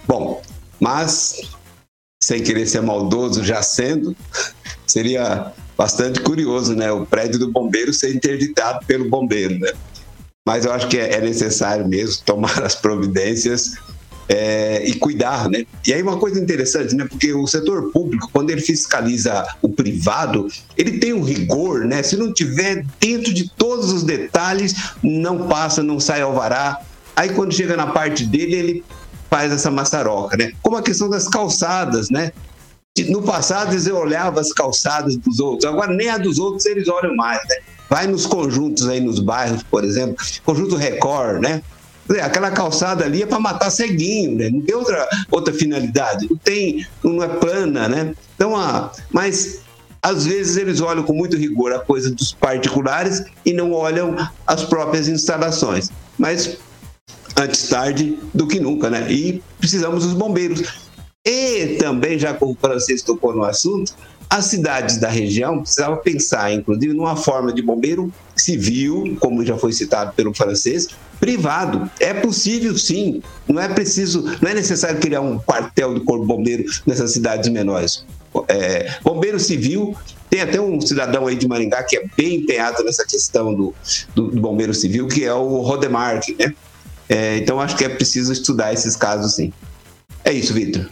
[0.07, 0.43] Bom,
[0.79, 1.41] mas
[2.23, 4.15] sem querer ser maldoso, já sendo,
[4.85, 6.91] seria bastante curioso, né?
[6.91, 9.71] O prédio do bombeiro ser interditado pelo bombeiro, né?
[10.47, 13.75] Mas eu acho que é é necessário mesmo tomar as providências
[14.29, 15.65] é, e cuidar, né?
[15.85, 17.05] E aí uma coisa interessante, né?
[17.05, 20.47] Porque o setor público, quando ele fiscaliza o privado,
[20.77, 22.03] ele tem um rigor, né?
[22.03, 26.79] Se não tiver dentro de todos os detalhes, não passa, não sai alvará.
[27.15, 28.83] Aí quando chega na parte dele, ele
[29.29, 30.51] faz essa maçaroca, né?
[30.61, 32.31] Como a questão das calçadas, né?
[33.09, 37.15] No passado eles olhavam as calçadas dos outros, agora nem a dos outros eles olham
[37.15, 37.57] mais, né?
[37.89, 41.61] Vai nos conjuntos aí nos bairros, por exemplo, conjunto Record, né?
[42.07, 44.49] Dizer, Aquela calçada ali é para matar ceguinho, né?
[44.49, 46.27] Não tem outra, outra finalidade.
[46.29, 48.13] Não tem, não é plana, né?
[48.35, 49.61] Então, ah, mas
[50.01, 54.63] às vezes eles olham com muito rigor a coisa dos particulares e não olham as
[54.63, 55.89] próprias instalações.
[56.17, 56.57] Mas
[57.35, 59.11] antes tarde do que nunca, né?
[59.11, 60.63] E precisamos dos bombeiros.
[61.25, 63.93] E também, já como o francês tocou no assunto,
[64.29, 69.71] as cidades da região precisavam pensar, inclusive, numa forma de bombeiro civil, como já foi
[69.71, 70.87] citado pelo francês,
[71.19, 71.89] privado.
[71.99, 73.21] É possível, sim.
[73.47, 78.05] Não é preciso, não é necessário criar um quartel do corpo bombeiro nessas cidades menores.
[78.47, 79.95] É, bombeiro civil
[80.29, 83.73] tem até um cidadão aí de Maringá que é bem empenhado nessa questão do,
[84.13, 86.53] do, do bombeiro civil, que é o Rodemark, né?
[87.09, 89.53] É, então acho que é preciso estudar esses casos, sim.
[90.25, 90.89] É isso, Vitor.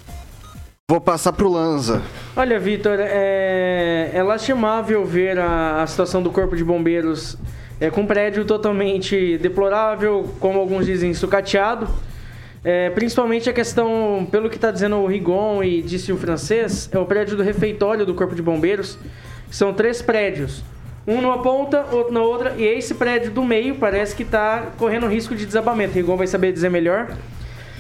[0.88, 2.04] Vou passar pro Lanza.
[2.36, 7.36] Olha, Vitor, é, é lastimável ver a, a situação do Corpo de Bombeiros
[7.82, 11.88] é, com um prédio totalmente deplorável, como alguns dizem, sucateado.
[12.64, 17.00] É, principalmente a questão, pelo que está dizendo o Rigon e disse o francês, é
[17.00, 19.00] o prédio do refeitório do Corpo de Bombeiros.
[19.50, 20.64] São três prédios.
[21.08, 25.08] Um numa ponta, outro na outra, e esse prédio do meio parece que está correndo
[25.08, 25.94] risco de desabamento.
[25.94, 27.08] O Rigon vai saber dizer melhor.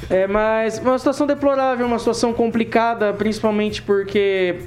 [0.09, 4.59] É, mas uma situação deplorável, uma situação complicada, principalmente porque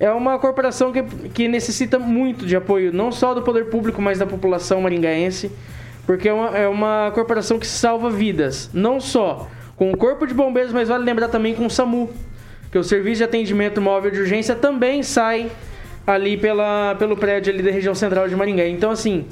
[0.00, 4.18] é uma corporação que, que necessita muito de apoio, não só do poder público, mas
[4.18, 5.50] da população maringaense,
[6.06, 8.70] Porque é uma, é uma corporação que salva vidas.
[8.72, 12.10] Não só com o Corpo de Bombeiros, mas vale lembrar também com o SAMU.
[12.72, 15.50] Que o Serviço de Atendimento Móvel de Urgência também sai
[16.06, 18.66] ali pela, pelo prédio ali da região central de Maringá.
[18.66, 19.26] Então, assim,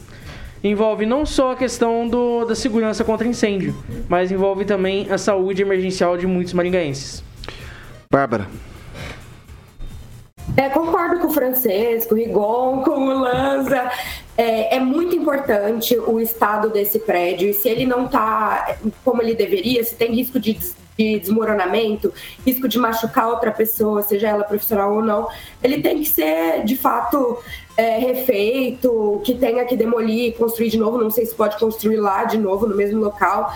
[0.70, 3.74] envolve não só a questão do, da segurança contra incêndio,
[4.08, 7.22] mas envolve também a saúde emergencial de muitos maringaenses.
[8.10, 8.46] Bárbara.
[10.56, 13.90] É, concordo com o Francesco, o Rigon, com o Lanza.
[14.36, 17.48] É, é, muito importante o estado desse prédio.
[17.48, 20.58] E se ele não está como ele deveria, se tem risco de,
[20.98, 22.12] de desmoronamento,
[22.44, 25.28] risco de machucar outra pessoa, seja ela profissional ou não,
[25.62, 27.38] ele tem que ser de fato
[27.76, 30.98] é, refeito, que tenha que demolir, construir de novo.
[30.98, 33.52] Não sei se pode construir lá de novo, no mesmo local,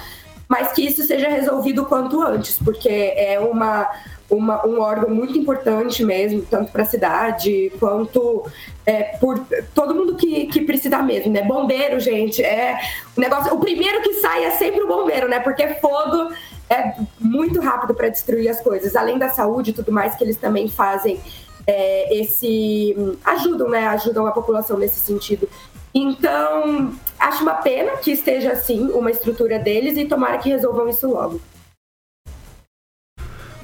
[0.48, 3.88] mas que isso seja resolvido quanto antes, porque é uma
[4.30, 8.44] uma, um órgão muito importante mesmo, tanto para a cidade quanto
[8.86, 11.42] é, por todo mundo que, que precisa mesmo, né?
[11.42, 12.78] Bombeiro, gente, é
[13.16, 13.52] o negócio.
[13.52, 15.40] O primeiro que sai é sempre o bombeiro, né?
[15.40, 16.32] Porque fogo
[16.70, 18.94] é muito rápido para destruir as coisas.
[18.94, 21.20] Além da saúde e tudo mais que eles também fazem
[21.66, 23.88] é, esse ajudam, né?
[23.88, 25.48] Ajudam a população nesse sentido.
[25.92, 31.08] Então, acho uma pena que esteja assim uma estrutura deles e tomara que resolvam isso
[31.08, 31.40] logo.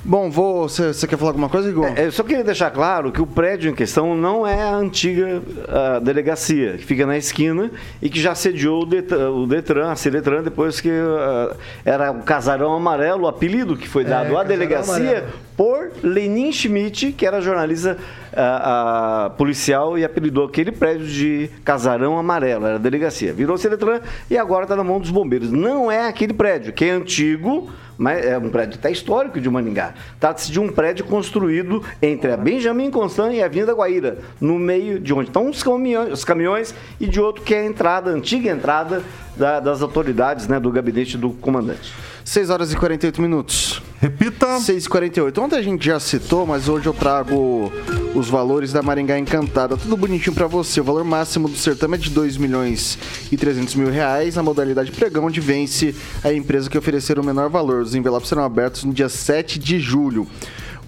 [0.09, 0.69] Bom, vou.
[0.69, 1.93] Você quer falar alguma coisa, Igor?
[1.97, 5.43] É, eu só queria deixar claro que o prédio em questão não é a antiga
[5.69, 9.97] a delegacia, que fica na esquina e que já sediou o Detran, o Detran a
[9.97, 14.41] Ciretran, depois que uh, era o Casarão Amarelo, o apelido que foi é, dado é,
[14.41, 15.27] à delegacia amarelo.
[15.57, 17.97] por Lenin Schmidt, que era jornalista
[18.33, 23.33] uh, uh, policial e apelidou aquele prédio de Casarão Amarelo, era a delegacia.
[23.33, 24.01] Virou Ciretran
[24.31, 25.51] e agora está na mão dos bombeiros.
[25.51, 27.69] Não é aquele prédio, que é antigo
[27.99, 29.95] mas é um prédio até histórico de Maningá.
[30.21, 34.99] Trata-se de um prédio construído entre a Benjamin Constant e a Avenida Guaíra, no meio
[35.01, 38.15] de onde estão os caminhões, os caminhões e de outro que é a entrada, a
[38.15, 39.03] antiga entrada
[39.37, 41.93] da, das autoridades, né, do gabinete do comandante.
[42.27, 43.81] 6 horas e 48 minutos.
[44.01, 44.59] Repita.
[44.59, 45.41] 6 e 48.
[45.41, 47.73] Ontem a gente já citou, mas hoje eu trago
[48.17, 49.77] os valores da Maringá Encantada.
[49.77, 50.81] Tudo bonitinho para você.
[50.81, 52.99] O valor máximo do certame é de 2 milhões
[53.31, 54.35] e 300 mil reais.
[54.35, 57.81] Na modalidade pregão, onde vence a empresa que oferecer o menor valor.
[57.81, 60.27] Os envelopes serão abertos no dia 7 de julho.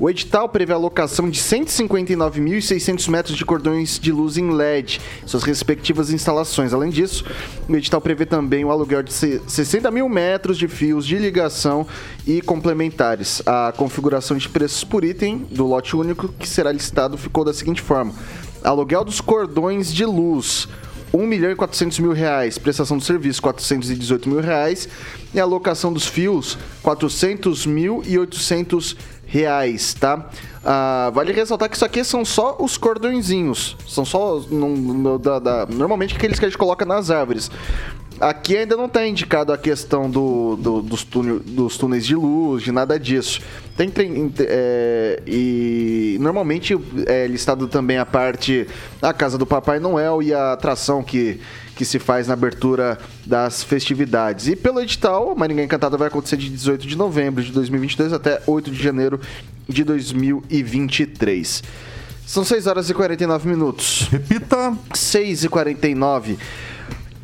[0.00, 5.42] O edital prevê a alocação de 159.600 metros de cordões de luz em LED, suas
[5.42, 6.72] respectivas instalações.
[6.72, 7.24] Além disso,
[7.68, 11.84] o edital prevê também o aluguel de 60 mil metros de fios de ligação
[12.24, 13.42] e complementares.
[13.44, 17.82] A configuração de preços por item do lote único que será listado ficou da seguinte
[17.82, 18.14] forma:
[18.62, 20.68] aluguel dos cordões de luz.
[21.10, 24.86] 1 milhão e 400 mil reais, prestação do serviço 418 mil reais
[25.32, 28.94] e alocação dos fios 400 mil e 800
[29.28, 30.28] reais, tá?
[30.64, 33.76] Ah, vale ressaltar que isso aqui são só os cordõezinhos.
[33.86, 37.50] São só no, no, da, da, normalmente aqueles que a gente coloca nas árvores.
[38.20, 42.64] Aqui ainda não está indicado a questão do, do dos, túnel, dos, túneis de luz,
[42.64, 43.40] de nada disso.
[43.76, 46.76] Tem, tem é, e normalmente
[47.06, 48.66] é listado também a parte
[49.00, 51.40] a casa do Papai Noel e a atração que
[51.78, 54.48] que se faz na abertura das festividades.
[54.48, 58.68] E pelo edital, Maringá Encantada vai acontecer de 18 de novembro de 2022 até 8
[58.72, 59.20] de janeiro
[59.68, 61.62] de 2023.
[62.26, 64.08] São 6 horas e 49 minutos.
[64.10, 64.76] Repita.
[64.92, 66.36] 6 e 49.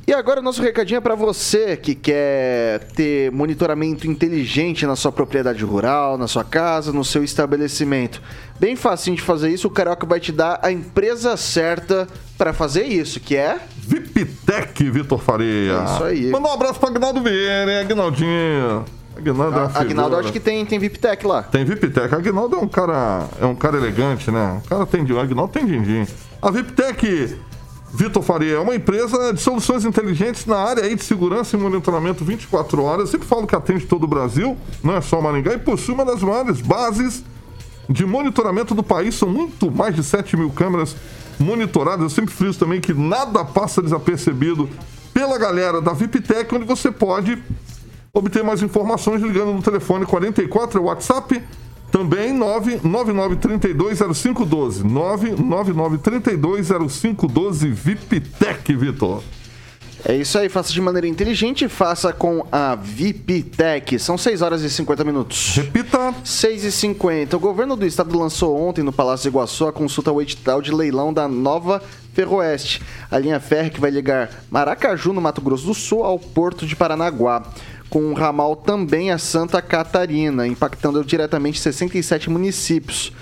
[0.07, 5.65] E agora nosso recadinho é para você que quer ter monitoramento inteligente na sua propriedade
[5.65, 8.21] rural, na sua casa, no seu estabelecimento.
[8.61, 12.85] Bem facinho de fazer isso, o Carioca vai te dar a empresa certa para fazer
[12.85, 13.59] isso, que é...
[13.79, 15.73] VIPTEC, Vitor Faria.
[15.73, 16.31] É isso aí.
[16.31, 18.85] Manda um abraço para Agnaldo Vieira, hein, Agnaldinho.
[19.17, 21.45] Agnaldo, é Agnaldo acho que tem, tem VIPTEC lá.
[21.45, 22.15] Tem VIPTEC.
[22.15, 24.61] Agnaldo é um cara, é um cara elegante, né?
[24.67, 26.07] O cara tem, Agnaldo tem din-din.
[26.43, 27.39] A VIPTEC
[27.95, 32.83] Vitor Faria é uma empresa de soluções inteligentes na área de segurança e monitoramento 24
[32.83, 33.09] horas.
[33.09, 36.21] Sempre falo que atende todo o Brasil, não é só Maringá, e possui uma das
[36.21, 37.23] maiores bases
[37.89, 39.15] de monitoramento do país.
[39.15, 40.97] São muito mais de 7 mil câmeras
[41.39, 42.03] monitoradas.
[42.03, 44.69] Eu sempre friso também que nada passa desapercebido
[45.13, 47.41] pela galera da VIPTEC, onde você pode
[48.13, 51.43] obter mais informações ligando no telefone 44 é WhatsApp
[51.95, 54.83] também 999320512.
[54.83, 59.23] 999320512 VIPTEC, Vitor.
[60.05, 64.01] É isso aí, faça de maneira inteligente, faça com a VIPTEC.
[64.01, 65.55] São 6 horas e 50 minutos.
[65.55, 66.13] Repita.
[66.25, 67.37] 6 e 50.
[67.37, 70.75] O governo do estado lançou ontem no Palácio de Iguaçu a consulta ao edital de
[70.75, 71.81] leilão da nova
[72.13, 76.65] Ferroeste, a linha férrea que vai ligar Maracaju, no Mato Grosso do Sul, ao Porto
[76.65, 77.43] de Paranaguá
[77.95, 83.13] com um ramal também a Santa Catarina, impactando diretamente 67 municípios.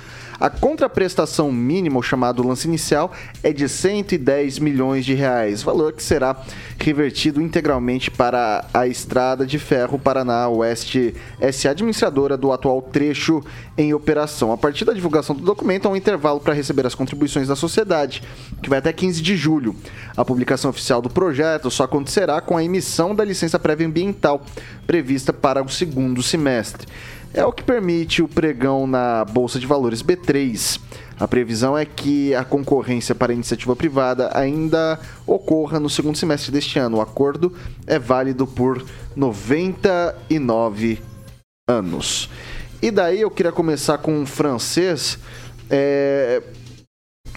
[0.42, 3.12] A contraprestação mínima, o chamado lance inicial,
[3.44, 6.36] é de 110 milhões de reais, valor que será
[6.80, 11.14] revertido integralmente para a estrada de ferro Paraná Oeste
[11.52, 13.40] SA, administradora do atual trecho
[13.78, 14.50] em operação.
[14.50, 18.20] A partir da divulgação do documento, há um intervalo para receber as contribuições da sociedade,
[18.60, 19.76] que vai até 15 de julho.
[20.16, 24.42] A publicação oficial do projeto só acontecerá com a emissão da licença prévia ambiental,
[24.88, 26.88] prevista para o segundo semestre.
[27.34, 30.78] É o que permite o pregão na Bolsa de Valores B3.
[31.18, 36.52] A previsão é que a concorrência para a iniciativa privada ainda ocorra no segundo semestre
[36.52, 36.98] deste ano.
[36.98, 37.54] O acordo
[37.86, 38.84] é válido por
[39.16, 41.00] 99
[41.66, 42.28] anos.
[42.82, 45.18] E daí eu queria começar com um francês.
[45.70, 46.42] É...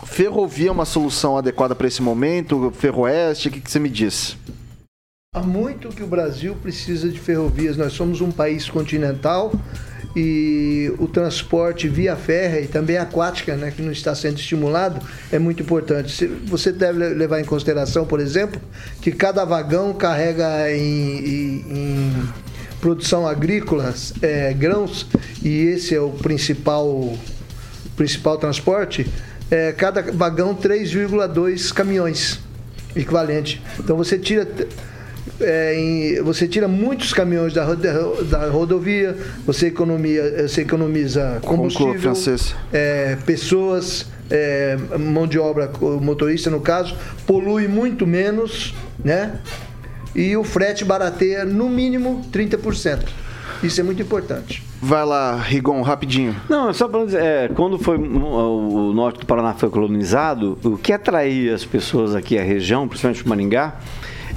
[0.04, 2.70] Ferrovia é uma solução adequada para esse momento?
[2.76, 4.36] Ferroeste, o que, que você me diz?
[5.36, 7.75] Há muito que o Brasil precisa de ferrovias.
[7.75, 9.53] Nós somos um país continental
[10.15, 15.38] e o transporte via férrea e também aquática, né, que não está sendo estimulado, é
[15.38, 16.25] muito importante.
[16.45, 18.61] Você deve levar em consideração, por exemplo,
[19.01, 22.29] que cada vagão carrega em, em, em
[22.79, 25.05] produção agrícola é, grãos
[25.43, 27.13] e esse é o principal,
[27.97, 29.05] principal transporte.
[29.51, 32.39] É, cada vagão 3,2 caminhões
[32.95, 33.61] equivalente.
[33.77, 34.47] Então você tira
[35.39, 42.13] é, em, você tira muitos caminhões da, da rodovia, você, economia, você economiza combustível,
[42.71, 45.71] é, pessoas, é, mão de obra,
[46.01, 46.95] motorista no caso,
[47.26, 48.73] polui muito menos,
[49.03, 49.39] né?
[50.15, 53.05] E o frete barateia no mínimo 30%.
[53.61, 54.63] Isso é muito importante.
[54.82, 56.36] Vai lá, Rigon, rapidinho.
[56.47, 60.93] Não, só para dizer, é, quando foi o norte do Paraná foi colonizado, o que
[60.93, 63.76] atraía as pessoas aqui à região, principalmente Maringá,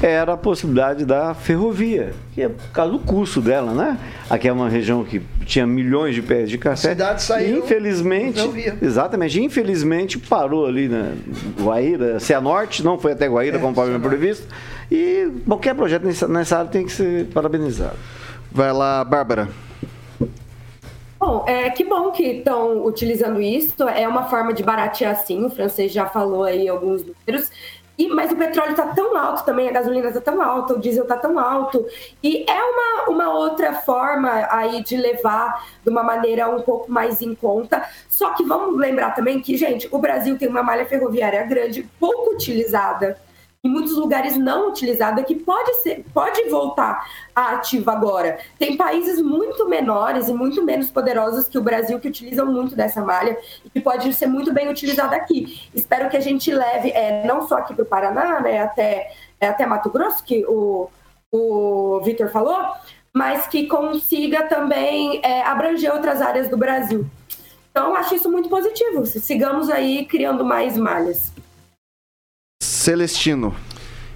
[0.00, 3.98] era a possibilidade da ferrovia, que é por causa do custo dela, né?
[4.30, 6.88] Aqui é uma região que tinha milhões de pés de café.
[6.88, 7.58] A cidade saiu.
[7.58, 8.40] Infelizmente,
[8.80, 11.12] exatamente, infelizmente parou ali na
[11.60, 14.46] Guaíra, Cianorte, não foi até Guaíra, é, conforme previsto.
[14.90, 17.96] E qualquer projeto nessa, nessa área tem que ser parabenizado.
[18.52, 19.48] Vai lá, Bárbara.
[21.20, 23.82] Bom, é que bom que estão utilizando isso.
[23.88, 25.44] É uma forma de baratear sim.
[25.44, 27.50] O francês já falou aí alguns números.
[27.98, 31.02] E, mas o petróleo está tão alto também, a gasolina está tão alta, o diesel
[31.02, 31.84] está tão alto.
[32.22, 37.20] E é uma, uma outra forma aí de levar de uma maneira um pouco mais
[37.20, 37.84] em conta.
[38.08, 42.34] Só que vamos lembrar também que, gente, o Brasil tem uma malha ferroviária grande, pouco
[42.34, 43.18] utilizada
[43.64, 47.04] em muitos lugares não utilizada que pode ser, pode voltar
[47.34, 48.38] à ativa agora.
[48.58, 53.02] Tem países muito menores e muito menos poderosos que o Brasil que utilizam muito dessa
[53.02, 55.68] malha e que pode ser muito bem utilizada aqui.
[55.74, 59.48] Espero que a gente leve, é, não só aqui para o Paraná, né, até, é,
[59.48, 60.88] até Mato Grosso, que o,
[61.32, 62.64] o Vitor falou,
[63.12, 67.04] mas que consiga também é, abranger outras áreas do Brasil.
[67.72, 69.04] Então, acho isso muito positivo.
[69.06, 71.32] Sigamos aí criando mais malhas.
[72.88, 73.54] Celestino.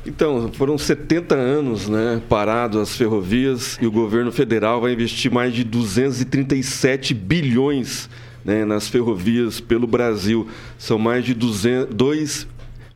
[0.06, 5.52] Então, foram 70 anos né, parados as ferrovias e o governo federal vai investir mais
[5.52, 8.08] de 237 bilhões
[8.42, 10.48] né, nas ferrovias pelo Brasil.
[10.78, 12.46] São mais de 200, 2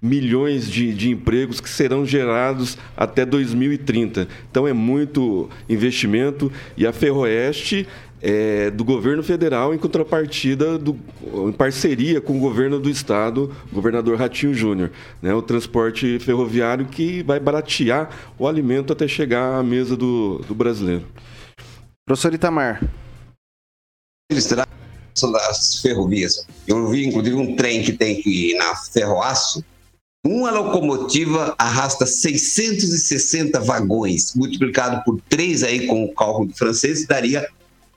[0.00, 4.28] milhões de, de empregos que serão gerados até 2030.
[4.50, 7.86] Então, é muito investimento e a Ferroeste
[8.28, 10.98] é, do governo federal em contrapartida, do,
[11.48, 14.90] em parceria com o governo do estado, o governador Ratinho Júnior.
[15.22, 20.56] Né, o transporte ferroviário que vai baratear o alimento até chegar à mesa do, do
[20.56, 21.06] brasileiro.
[22.04, 22.82] Professor Itamar.
[24.28, 26.44] Das ferrovias.
[26.66, 29.64] Eu vi, inclusive, um trem que tem que ir na Ferroaço.
[30.26, 37.48] Uma locomotiva arrasta 660 vagões, multiplicado por três aí com o cálculo francês, daria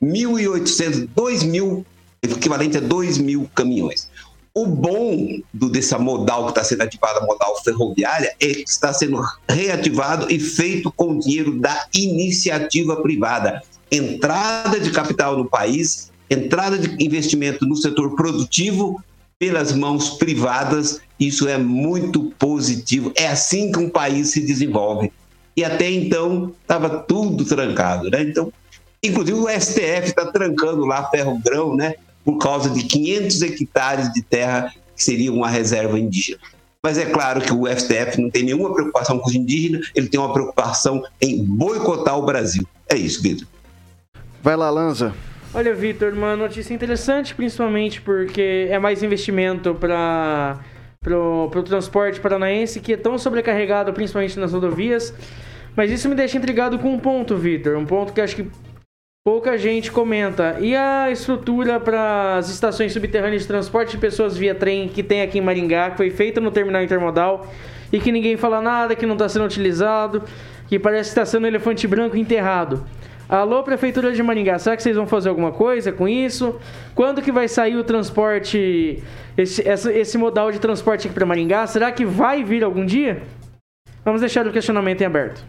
[0.02, 1.86] 1.800, 2 mil,
[2.22, 4.10] equivalente a 2 mil caminhões.
[4.54, 8.92] O bom do, dessa modal que está sendo ativada, a modal ferroviária, é que está
[8.92, 13.62] sendo reativado e feito com dinheiro da iniciativa privada.
[13.92, 19.02] Entrada de capital no país, entrada de investimento no setor produtivo
[19.40, 23.14] pelas mãos privadas, isso é muito positivo.
[23.16, 25.12] É assim que um país se desenvolve.
[25.56, 28.22] E até então estava tudo trancado, né?
[28.22, 28.52] Então,
[29.04, 31.96] Inclusive o STF está trancando lá Ferro Grão, né?
[32.24, 36.40] Por causa de 500 hectares de terra que seria uma reserva indígena.
[36.84, 40.20] Mas é claro que o STF não tem nenhuma preocupação com os indígenas, ele tem
[40.20, 42.66] uma preocupação em boicotar o Brasil.
[42.88, 43.48] É isso, Vitor.
[44.42, 45.14] Vai lá, Lanza.
[45.54, 50.60] Olha, Vitor, uma notícia interessante, principalmente porque é mais investimento para
[51.06, 55.14] o transporte paranaense, que é tão sobrecarregado, principalmente nas rodovias.
[55.76, 57.78] Mas isso me deixa intrigado com um ponto, Vitor.
[57.78, 58.50] Um ponto que acho que
[59.24, 60.58] pouca gente comenta.
[60.60, 65.22] E a estrutura para as estações subterrâneas de transporte de pessoas via trem que tem
[65.22, 67.48] aqui em Maringá, que foi feita no terminal intermodal
[67.94, 70.24] e que ninguém fala nada, que não está sendo utilizado,
[70.68, 72.84] que parece que está sendo um elefante branco enterrado.
[73.30, 76.60] Alô, Prefeitura de Maringá, será que vocês vão fazer alguma coisa com isso?
[76.96, 79.04] Quando que vai sair o transporte,
[79.38, 81.68] esse, esse, esse modal de transporte aqui para Maringá?
[81.68, 83.22] Será que vai vir algum dia?
[84.04, 85.46] Vamos deixar o questionamento em aberto.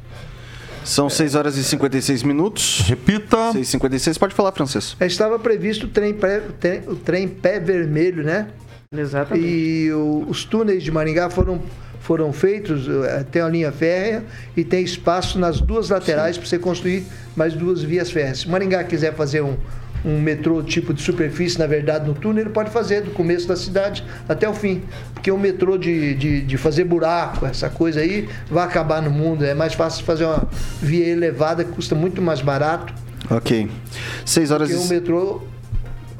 [0.91, 2.81] São 6 horas e 56 minutos.
[2.85, 3.53] Repita.
[3.53, 5.03] 6 e 56 pode falar, Francisco.
[5.05, 8.49] Estava previsto o trem, pé, trem- o trem pé vermelho, né?
[8.93, 9.47] Exatamente.
[9.47, 11.63] E o- os túneis de Maringá foram,
[12.01, 14.25] foram feitos, eh, tem a linha férrea
[14.57, 17.05] e tem espaço nas duas laterais para você construir
[17.37, 18.41] mais duas vias férreas.
[18.41, 19.57] Se Maringá quiser fazer um,
[20.05, 23.57] um metrô tipo de superfície, na verdade, no túnel, ele pode fazer do começo da
[23.57, 24.83] cidade até o fim.
[25.15, 29.45] Porque o metrô de, de, de fazer buraco, essa coisa aí, vai acabar no mundo.
[29.45, 30.49] É mais fácil fazer uma
[30.81, 32.95] via elevada que custa muito mais barato
[33.29, 33.71] Ok.
[34.25, 34.89] 6 horas que um e...
[34.89, 35.43] metrô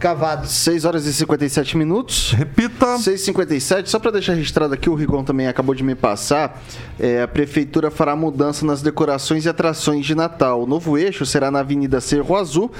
[0.01, 0.47] cavado.
[0.49, 2.33] 6 horas e 57 minutos.
[2.33, 2.99] Repita.
[2.99, 6.61] 6 e 57 Só para deixar registrado aqui, o Rigon também acabou de me passar.
[6.99, 10.63] é, a prefeitura fará mudança nas decorações e atrações de Natal.
[10.63, 12.73] O novo eixo será na Avenida Cerro Azul,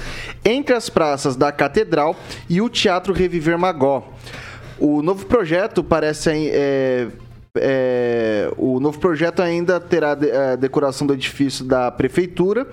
[0.43, 2.15] entre as praças da Catedral
[2.49, 4.11] e o Teatro Reviver Magó.
[4.79, 6.29] O novo projeto parece.
[6.51, 7.07] é,
[7.57, 12.65] é, o novo projeto ainda terá de- a decoração do edifício da prefeitura,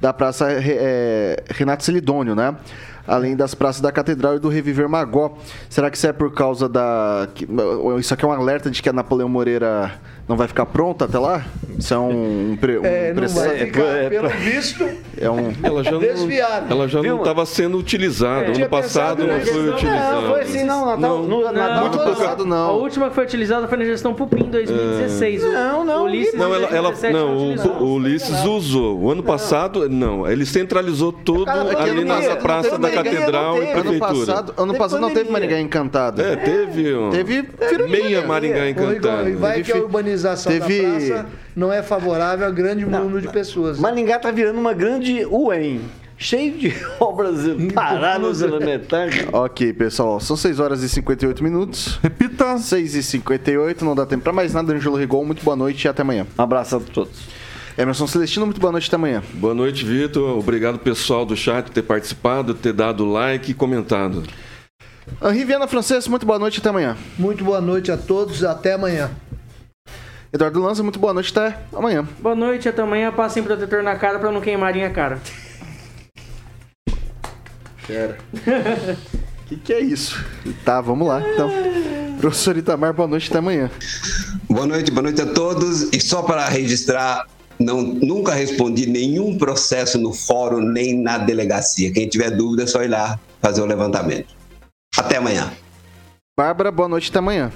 [0.00, 2.54] da Praça é, Renato Celidônio, né?
[3.06, 5.36] Além das praças da Catedral e do Reviver Magó.
[5.68, 7.28] Será que isso é por causa da.
[7.98, 9.92] Isso aqui é um alerta de que a Napoleão Moreira
[10.28, 11.44] não vai ficar pronta até lá?
[11.78, 12.52] Isso é um.
[12.52, 14.88] um pre- um É, não ficar, é, pelo visto,
[15.20, 15.52] é um.
[15.62, 16.66] Ela já Desviado.
[16.70, 18.46] não, ela já Viu, não estava sendo utilizada.
[18.46, 20.20] É, ano passado não foi utilizada.
[20.22, 22.74] Não, foi assim, não, Natal, no, Natal muito ano passado, A não.
[22.78, 25.44] última que foi utilizada foi na gestão Pupim em 2016.
[25.44, 27.72] O- Não, não, o Ulisses Não, ela, ela- 2017 não, utilizou.
[27.72, 28.98] o, o Ulisses usou.
[28.98, 30.26] O ano passado, não.
[30.26, 33.98] Ele centralizou tudo ali na não praça da Catedral não e Prefeitura.
[34.00, 35.30] passado, ano passado não teve.
[35.30, 36.22] Maringá Encantado.
[36.22, 36.94] É, teve.
[37.10, 39.28] Teve meia Maringá encantada.
[39.28, 39.86] e vai que a
[40.24, 43.78] urbanização Teve- da praça não é favorável a grande número de pessoas.
[43.78, 45.80] Maringá tá virando uma grande UEM.
[46.18, 47.40] Cheio de obras
[47.74, 49.26] paradas elementares.
[49.32, 51.98] Ok, pessoal, são 6 horas e 58 minutos.
[52.02, 52.56] Repita.
[52.56, 54.72] 6 e 58 não dá tempo pra mais nada.
[54.72, 56.26] Ângelo Rigon, muito boa noite e até amanhã.
[56.38, 57.28] Um abraço a todos.
[57.76, 59.22] Emerson Celestino, muito boa noite e até amanhã.
[59.34, 60.38] Boa noite, Vitor.
[60.38, 64.22] Obrigado, pessoal do chat, por ter participado, ter dado like e comentado.
[65.22, 66.96] Henri Viana Francês, muito boa noite e até amanhã.
[67.18, 69.10] Muito boa noite a todos, até amanhã.
[70.36, 72.06] Eduardo Lanza, muito boa noite até amanhã.
[72.18, 73.10] Boa noite, até amanhã.
[73.10, 75.18] Passem protetor na cara pra não queimarem a cara.
[77.88, 78.18] Cara.
[79.48, 80.22] que que é isso?
[80.62, 81.22] Tá, vamos lá.
[81.26, 81.50] Então,
[82.20, 83.70] professor Itamar, boa noite até amanhã.
[84.46, 85.84] Boa noite, boa noite a todos.
[85.90, 87.24] E só para registrar,
[87.58, 91.90] não, nunca respondi nenhum processo no fórum nem na delegacia.
[91.90, 94.34] Quem tiver dúvida é só ir lá fazer o levantamento.
[94.98, 95.50] Até amanhã.
[96.38, 97.50] Bárbara, boa noite até amanhã.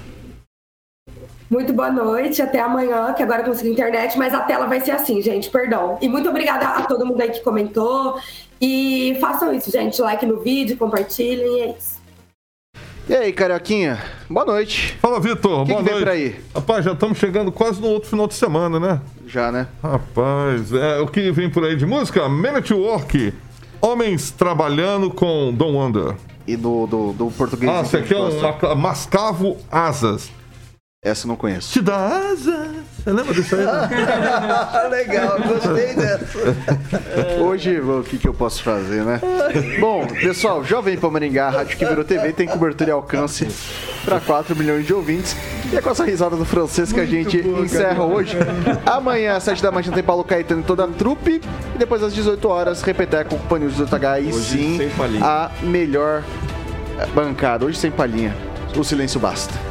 [1.51, 4.91] Muito boa noite, até amanhã, que agora eu consegui internet, mas a tela vai ser
[4.91, 5.97] assim, gente, perdão.
[6.01, 8.17] E muito obrigada a todo mundo aí que comentou.
[8.61, 11.99] E façam isso, gente, like no vídeo, compartilhem, e é isso.
[13.09, 14.01] E aí, Carioquinha?
[14.29, 14.97] Boa noite.
[15.01, 15.63] Fala, Vitor.
[15.63, 16.05] O que, Boa que vem noite.
[16.05, 16.35] por aí?
[16.55, 19.01] Rapaz, já estamos chegando quase no outro final de semana, né?
[19.27, 19.67] Já, né?
[19.83, 22.29] Rapaz, é, o que vem por aí de música?
[22.29, 23.33] Man at Work.
[23.81, 26.15] Homens trabalhando com Don Wonder.
[26.47, 27.69] E do, do, do português.
[27.69, 30.31] Ah, a aqui é um Mascavo Asas.
[31.03, 31.73] Essa eu não conheço.
[31.73, 32.67] Te dá asas.
[33.03, 33.65] Você lembra disso aí?
[34.91, 36.37] Legal, gostei dessa.
[37.41, 39.19] Hoje, o que, que eu posso fazer, né?
[39.79, 43.47] Bom, pessoal, Jovem Pan Maringá, Rádio que virou TV, tem cobertura e alcance
[44.05, 45.35] para 4 milhões de ouvintes.
[45.73, 48.37] E é com essa risada do francês que a gente encerra hoje.
[48.85, 51.41] Amanhã, às 7 da manhã, tem Paulo Caetano e toda a trupe.
[51.73, 54.23] E depois, às 18 horas, Repeteco com o Panil 18H.
[54.23, 55.25] E Hoje sim, sem palhinha.
[55.25, 56.21] a melhor
[57.15, 57.65] bancada.
[57.65, 58.35] Hoje sem palhinha.
[58.77, 59.70] O silêncio basta.